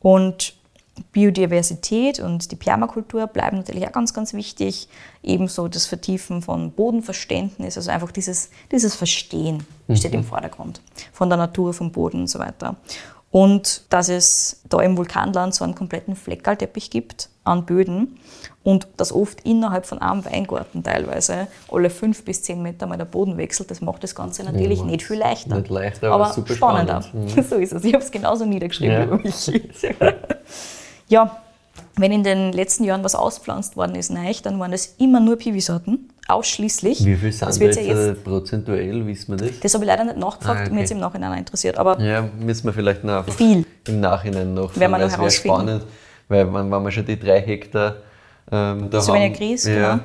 [0.00, 0.54] Und
[1.12, 4.88] Biodiversität und die Permakultur bleiben natürlich auch ganz, ganz wichtig.
[5.22, 10.80] Ebenso das Vertiefen von Bodenverständnis, also einfach dieses, dieses Verstehen steht im Vordergrund
[11.12, 12.76] von der Natur, vom Boden und so weiter.
[13.30, 18.18] Und dass es da im Vulkanland so einen kompletten Fleckerlteppich gibt an Böden
[18.62, 23.04] und dass oft innerhalb von einem Weingarten teilweise alle fünf bis zehn Meter mal der
[23.04, 25.56] Boden wechselt, das macht das Ganze natürlich Ja, nicht viel leichter.
[25.56, 27.02] nicht leichter, aber super spannender.
[27.02, 27.36] spannend.
[27.36, 27.42] Mhm.
[27.50, 27.84] So ist es.
[27.84, 29.04] Ich habe es genauso niedergeschrieben Ja.
[29.04, 29.34] über mich.
[31.08, 31.36] Ja,
[31.96, 35.36] wenn in den letzten Jahren was auspflanzt worden ist, nein, dann waren das immer nur
[35.36, 37.04] Piwi-Sorten, ausschließlich.
[37.04, 39.60] Wie viel sind das da jetzt, jetzt prozentuell, wissen wir das?
[39.60, 40.74] Das habe ich leider nicht nachgefragt, Ah, okay.
[40.74, 41.78] mir jetzt im Nachhinein interessiert.
[41.78, 43.64] Aber Ja, müssen wir vielleicht noch Viel.
[43.86, 45.56] im Nachhinein noch Werden wir noch herausfinden.
[45.60, 45.84] spannend,
[46.28, 47.96] weil wenn, wenn wir schon die drei Hektar
[48.50, 50.02] ähm, da So haben, wenn ihr Grieß, ja, genau.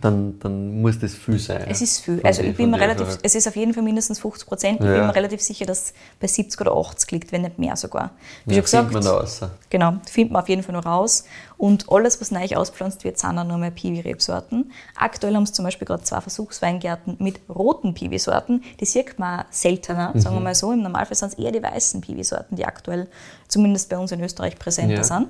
[0.00, 1.66] Dann, dann muss das viel sein.
[1.68, 2.20] es ist viel.
[2.24, 3.20] Also ich bin mir relativ, Sache.
[3.22, 4.80] es ist auf jeden Fall mindestens 50 Prozent.
[4.80, 4.92] Ich Ja.
[4.94, 8.10] bin mir relativ sicher, dass es bei 70 oder 80 liegt, wenn nicht mehr sogar.
[8.44, 9.40] Wie ja, schon gesagt, findet man da raus.
[9.70, 11.24] Genau, findet man auf jeden Fall noch raus.
[11.58, 14.72] Und alles, was neu auspflanzt wird, sind auch nur mehr Piwi-Rebsorten.
[14.96, 18.64] Aktuell haben sie zum Beispiel gerade zwei Versuchsweingärten mit roten Piwi-Sorten.
[18.80, 20.44] Die sieht man seltener, sagen wir Mhm.
[20.44, 20.72] mal so.
[20.72, 23.06] Im Normalfall sind es eher die weißen Piwi-Sorten, die aktuell
[23.46, 25.04] zumindest bei uns in Österreich präsenter Ja.
[25.04, 25.28] sind.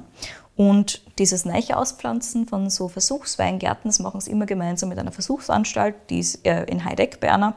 [0.56, 5.96] Und dieses neue Auspflanzen von so Versuchsweingärten, das machen sie immer gemeinsam mit einer Versuchsanstalt,
[6.10, 7.56] die ist äh, in Heideck bei einer.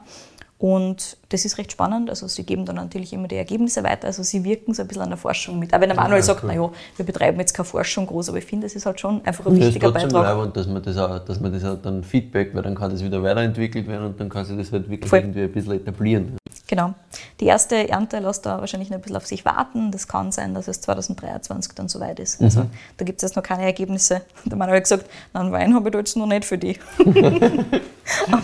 [0.58, 2.10] Und das ist recht spannend.
[2.10, 4.08] Also sie geben dann natürlich immer die Ergebnisse weiter.
[4.08, 5.74] Also sie wirken so ein bisschen an der Forschung mit.
[5.74, 6.50] Aber wenn der Manuel Ja, sagt, cool.
[6.54, 9.46] naja, wir betreiben jetzt keine Forschung groß, aber ich finde, das ist halt schon einfach
[9.46, 10.38] ein Das ist wichtiger trotzdem Beitrag.
[10.38, 13.04] leibend, dass man das auch, dass man das auch dann Feedback, weil dann kann das
[13.04, 15.20] wieder weiterentwickelt werden und dann kann sich das halt wirklich Voll.
[15.20, 16.38] irgendwie ein bisschen etablieren.
[16.70, 16.94] Genau.
[17.40, 19.92] Die erste Ernte lässt da wahrscheinlich noch ein bisschen auf sich warten.
[19.92, 22.42] Das kann sein, dass es 2023 dann soweit ist.
[22.42, 22.70] Also Mhm.
[22.98, 24.22] da gibt es jetzt noch keine Ergebnisse.
[24.46, 26.78] Der Manuel hat gesagt, nein, Wein habe ich da jetzt noch nicht für die.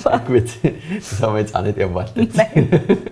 [0.06, 0.44] Ja, gut,
[0.98, 2.32] das haben wir jetzt auch nicht erwartet.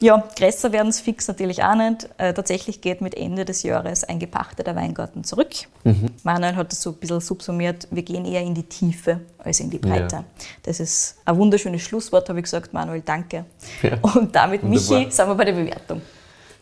[0.00, 2.08] Ja, größer werden es fix natürlich auch nicht.
[2.18, 5.50] Äh, tatsächlich geht mit Ende des Jahres ein gepachteter Weingarten zurück.
[5.84, 6.06] Mhm.
[6.24, 9.70] Manuel hat das so ein bisschen subsumiert, wir gehen eher in die Tiefe als in
[9.70, 10.16] die Breite.
[10.16, 10.24] Ja.
[10.64, 12.72] Das ist ein wunderschönes Schlusswort, habe ich gesagt.
[12.72, 13.44] Manuel, danke.
[13.80, 15.10] Ja, Und damit, Michi, wunderbar.
[15.12, 16.02] sind wir bei der Bewertung.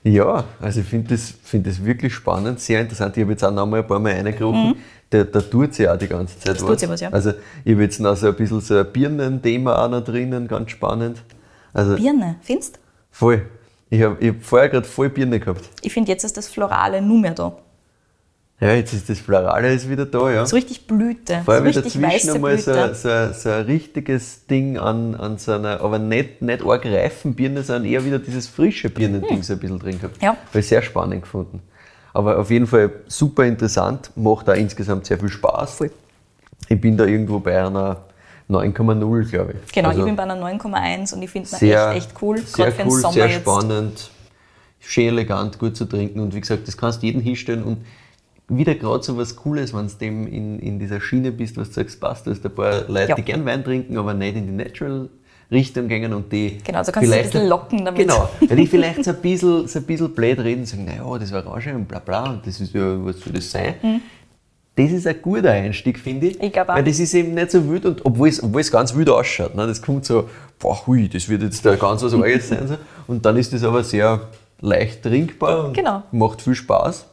[0.05, 3.17] Ja, also ich finde das, find das wirklich spannend, sehr interessant.
[3.17, 4.77] Ich habe jetzt auch noch mal ein paar Mal reingerochen.
[5.09, 6.67] Da, da tut sie auch die ganze Zeit Das Mhm.
[6.67, 7.09] tut sie was, ja.
[7.09, 7.33] Also
[7.65, 11.23] ich habe jetzt noch so ein bisschen so ein Birnen-Thema auch noch drinnen, ganz spannend.
[11.73, 12.81] Also Birne, findest du?
[13.11, 13.47] voll.
[13.91, 15.69] Ich habe ich hab vorher gerade voll Birne gehabt.
[15.83, 17.57] Ich finde, jetzt ist das Florale nur mehr da.
[18.61, 20.45] Ja, jetzt ist das Florale ist wieder da, ja.
[20.45, 21.41] So richtig Blüte.
[21.47, 25.39] Vor allem so wieder richtig dazwischen einmal so, so, so ein richtiges Ding an, an
[25.39, 29.55] so einer, aber nicht, nicht arg reifen Birne, sondern eher wieder dieses frische Birnending so
[29.55, 30.23] ein bisschen drin gehabt.
[30.23, 30.37] Ja.
[30.47, 31.63] Habe ich sehr spannend gefunden.
[32.13, 35.85] Aber auf jeden Fall super interessant, macht auch insgesamt sehr viel Spaß.
[36.69, 37.97] Ich bin da irgendwo bei einer
[38.51, 39.73] 9,0, glaube ich.
[39.73, 42.39] Genau, Also ich bin bei einer 9,1 und ich finde es echt, echt cool.
[42.39, 43.41] Sehr cool, sehr jetzt.
[43.43, 44.11] spannend,
[44.81, 47.79] schön elegant, gut zu trinken und wie gesagt, das kannst du jeden hinstellen und
[48.49, 51.75] wieder gerade so was Cooles, wenn du dem in, in dieser Schiene bist, was du
[51.75, 53.15] sagst, passt, du hast ein paar Leute, Ja.
[53.15, 55.09] die gern Wein trinken, aber nicht in die Natural
[55.53, 58.01] Richtung gehen und die Genau, so kannst du ein bisschen locken damit.
[58.01, 61.19] Genau, weil die vielleicht so ein bisschen, so ein bisschen blöd reden und sagen, naja,
[61.19, 63.75] das war Orange und bla bla und das ist ja, was soll das sein?
[64.85, 66.43] Das ist ein guter Einstieg, finde ich.
[66.43, 66.75] Ich glaub auch.
[66.77, 69.55] Weil das ist eben nicht so wild und obwohl es, obwohl es ganz wild ausschaut.
[69.55, 69.67] Ne?
[69.67, 70.29] Das kommt so,
[70.59, 72.69] boah, hui, das wird jetzt da ganz was Neues sein.
[72.69, 72.77] So.
[73.07, 74.21] Und dann ist das aber sehr
[74.61, 76.03] leicht trinkbar und Genau.
[76.13, 77.07] macht viel Spaß.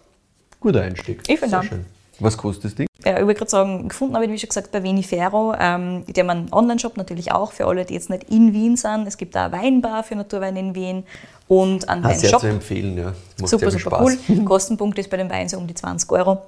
[0.59, 1.21] Guter Einstieg.
[1.27, 1.63] Ich finde auch.
[1.63, 1.85] schön.
[2.19, 2.87] Was kostet das Ding?
[3.05, 5.53] Ja, ich würde gerade sagen, gefunden habe ich, wie schon gesagt, bei Vinifero.
[5.59, 9.07] Ähm, die haben einen Online-Shop natürlich auch für alle, die jetzt nicht in Wien sind.
[9.07, 11.03] Es gibt auch eine Weinbar für Naturwein in Wien
[11.47, 12.41] und einen Ah, sehr Weinshop.
[12.41, 13.13] zu empfehlen, ja.
[13.39, 14.17] Macht Super, sehr super Spaß.
[14.29, 14.43] cool.
[14.45, 16.39] Kostenpunkt ist bei dem Wein so um die 20 Euro.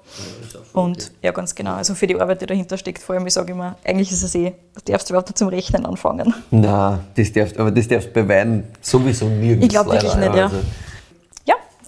[0.73, 1.73] Und ja, ganz genau.
[1.75, 4.33] Also für die Arbeit, die dahinter steckt, vor allem, ich sage immer, eigentlich ist es
[4.35, 4.53] eh,
[4.85, 6.33] du darfst überhaupt nicht zum Rechnen anfangen.
[6.51, 9.65] Nein, das darfst, aber das darfst bei Wein sowieso nirgends.
[9.67, 10.43] Ich glaub wirklich leider, nicht, ja.
[10.45, 10.63] Also, Ja,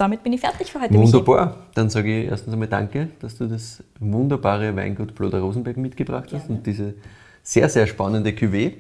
[0.02, 0.94] damit bin ich fertig für heute.
[0.94, 1.14] Michi.
[1.14, 1.58] Wunderbar.
[1.76, 6.50] Dann sage ich erstens einmal danke, dass du das wunderbare Weingut Bloder Rosenberg mitgebracht hast
[6.50, 6.96] und diese
[7.44, 8.74] sehr, sehr spannende Cuvée.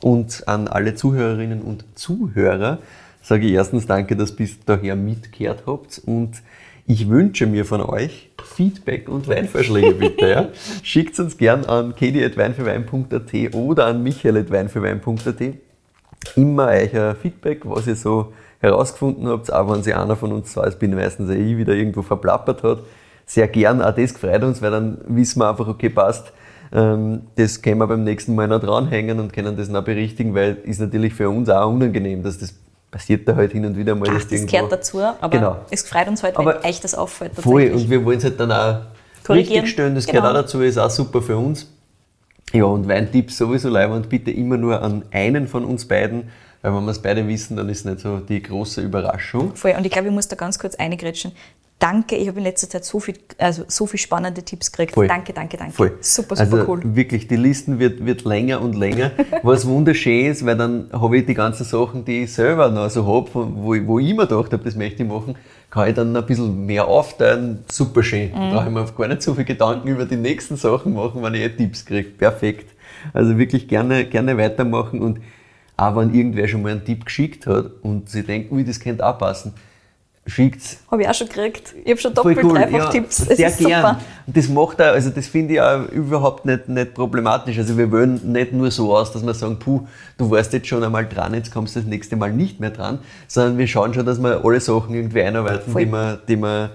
[0.00, 2.78] Und an alle Zuhörerinnen und Zuhörer
[3.20, 6.40] sage ich erstens danke, dass ihr bis daher mitgehört habt und
[6.86, 10.28] ich wünsche mir von euch Feedback und Weinvorschläge bitte.
[10.28, 10.48] Ja?
[10.84, 15.42] Schickt uns gern an kedi.weinfürwein.at oder an michael.weinfürwein.at
[16.36, 20.64] immer euer Feedback, was ihr so herausgefunden habt, auch wenn sich einer von uns zwei,
[20.66, 22.78] das bin meistens eh ich, wieder irgendwo verplappert hat.
[23.26, 26.32] Sehr gern, auch das freut uns, weil dann wissen wir einfach, okay, passt,
[26.72, 30.56] ähm, das können wir beim nächsten Mal noch dranhängen und können das noch berichtigen, weil
[30.64, 32.54] ist natürlich für uns auch unangenehm, dass das
[32.90, 34.08] passiert da halt hin und wieder mal.
[34.10, 35.56] Ach, das irgendwo- gehört dazu, aber Genau.
[35.70, 37.32] es freut uns heute, Aber wenn euch das auffällt.
[37.34, 38.80] Voll, und wir wollen es halt dann auch
[39.26, 39.60] Korrigieren.
[39.60, 40.20] richtig stellen, das Genau.
[40.22, 41.70] gehört auch dazu, ist auch super für uns.
[42.54, 46.30] Ja, und Weintipps sowieso leibend, bitte immer nur an einen von uns beiden,
[46.62, 49.54] weil wenn wir es beide wissen, dann ist nicht so die große Überraschung.
[49.54, 49.74] Voll.
[49.76, 51.32] Und ich glaube, ich muss da ganz kurz eingrätschen.
[51.80, 54.94] Danke, ich habe in letzter Zeit so viel, also so viel spannende Tipps gekriegt.
[54.94, 55.06] Voll.
[55.06, 55.72] Danke, danke, danke.
[55.72, 55.96] Voll.
[56.00, 56.80] Super, super also cool.
[56.96, 59.12] Wirklich, die Listen wird, wird länger und länger,
[59.44, 63.06] was wunderschön ist, weil dann habe ich die ganzen Sachen, die ich selber noch so
[63.06, 65.36] habe, wo, ich- wo ich immer gedacht habe, das möchte ich machen,
[65.70, 67.62] kann ich dann ein bisschen mehr aufteilen.
[67.70, 68.30] Super schön.
[68.30, 68.34] Mhm.
[68.34, 71.34] Da brauche ich mir gar nicht so viel Gedanken über die nächsten Sachen machen, wenn
[71.34, 72.08] ich eh Tipps kriege.
[72.08, 72.72] Perfekt.
[73.12, 75.20] Also wirklich gerne, gerne weitermachen und
[75.78, 79.06] auch wenn irgendwer schon mal einen Tipp geschickt hat und sie denken, ui, das könnte
[79.06, 79.54] auch passen,
[80.26, 81.74] schickt's Habe ich auch schon gekriegt.
[81.84, 83.20] Ich habe schon doppelt, dreifach Tipps.
[83.20, 83.80] Es sehr ist gern.
[83.82, 84.00] super.
[84.26, 87.56] Und das macht auch, also das finde ich auch überhaupt nicht, nicht problematisch.
[87.58, 89.86] Also wir wollen nicht nur so aus, dass wir sagen, puh,
[90.18, 92.98] du warst jetzt schon einmal dran, jetzt kommst du das nächste Mal nicht mehr dran,
[93.26, 95.86] sondern wir schauen schon, dass wir alle Sachen irgendwie einarbeiten, Voll.
[95.86, 96.70] die wir, die wir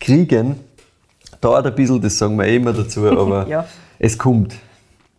[0.00, 0.56] kriegen.
[1.40, 3.66] Dauert ein bisschen, das sagen wir eh immer dazu, aber Ja.
[4.00, 4.54] es kommt.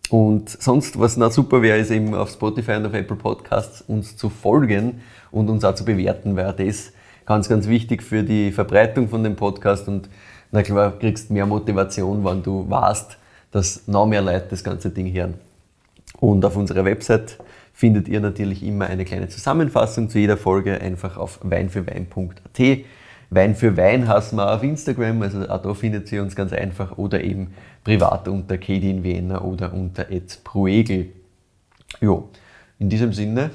[0.10, 4.16] Und sonst, was noch super wäre, ist eben auf Spotify und auf Apple Podcasts uns
[4.16, 5.01] zu folgen
[5.32, 6.93] und uns auch zu bewerten, weil das
[7.26, 10.10] ganz, ganz wichtig für die Verbreitung von dem Podcast und
[10.51, 13.18] na klar, kriegst mehr Motivation, wenn du weißt,
[13.51, 15.34] dass noch mehr Leute das ganze Ding hören.
[16.20, 17.38] Und auf unserer Website
[17.74, 22.60] findet ihr natürlich immer eine kleine Zusammenfassung zu jeder Folge, einfach auf weinfürwein.at.
[23.30, 26.97] Wein für Wein heißen wir auf Instagram, also auch da findet ihr uns ganz einfach
[26.97, 27.53] oder eben
[27.84, 30.05] privat unter Katie in Vienna oder unter
[30.43, 31.11] Proegel.
[31.99, 32.30] Jo,
[32.80, 33.51] in diesem Sinne,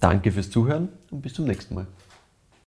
[0.00, 1.86] Danke fürs Zuhören und bis zum nächsten Mal.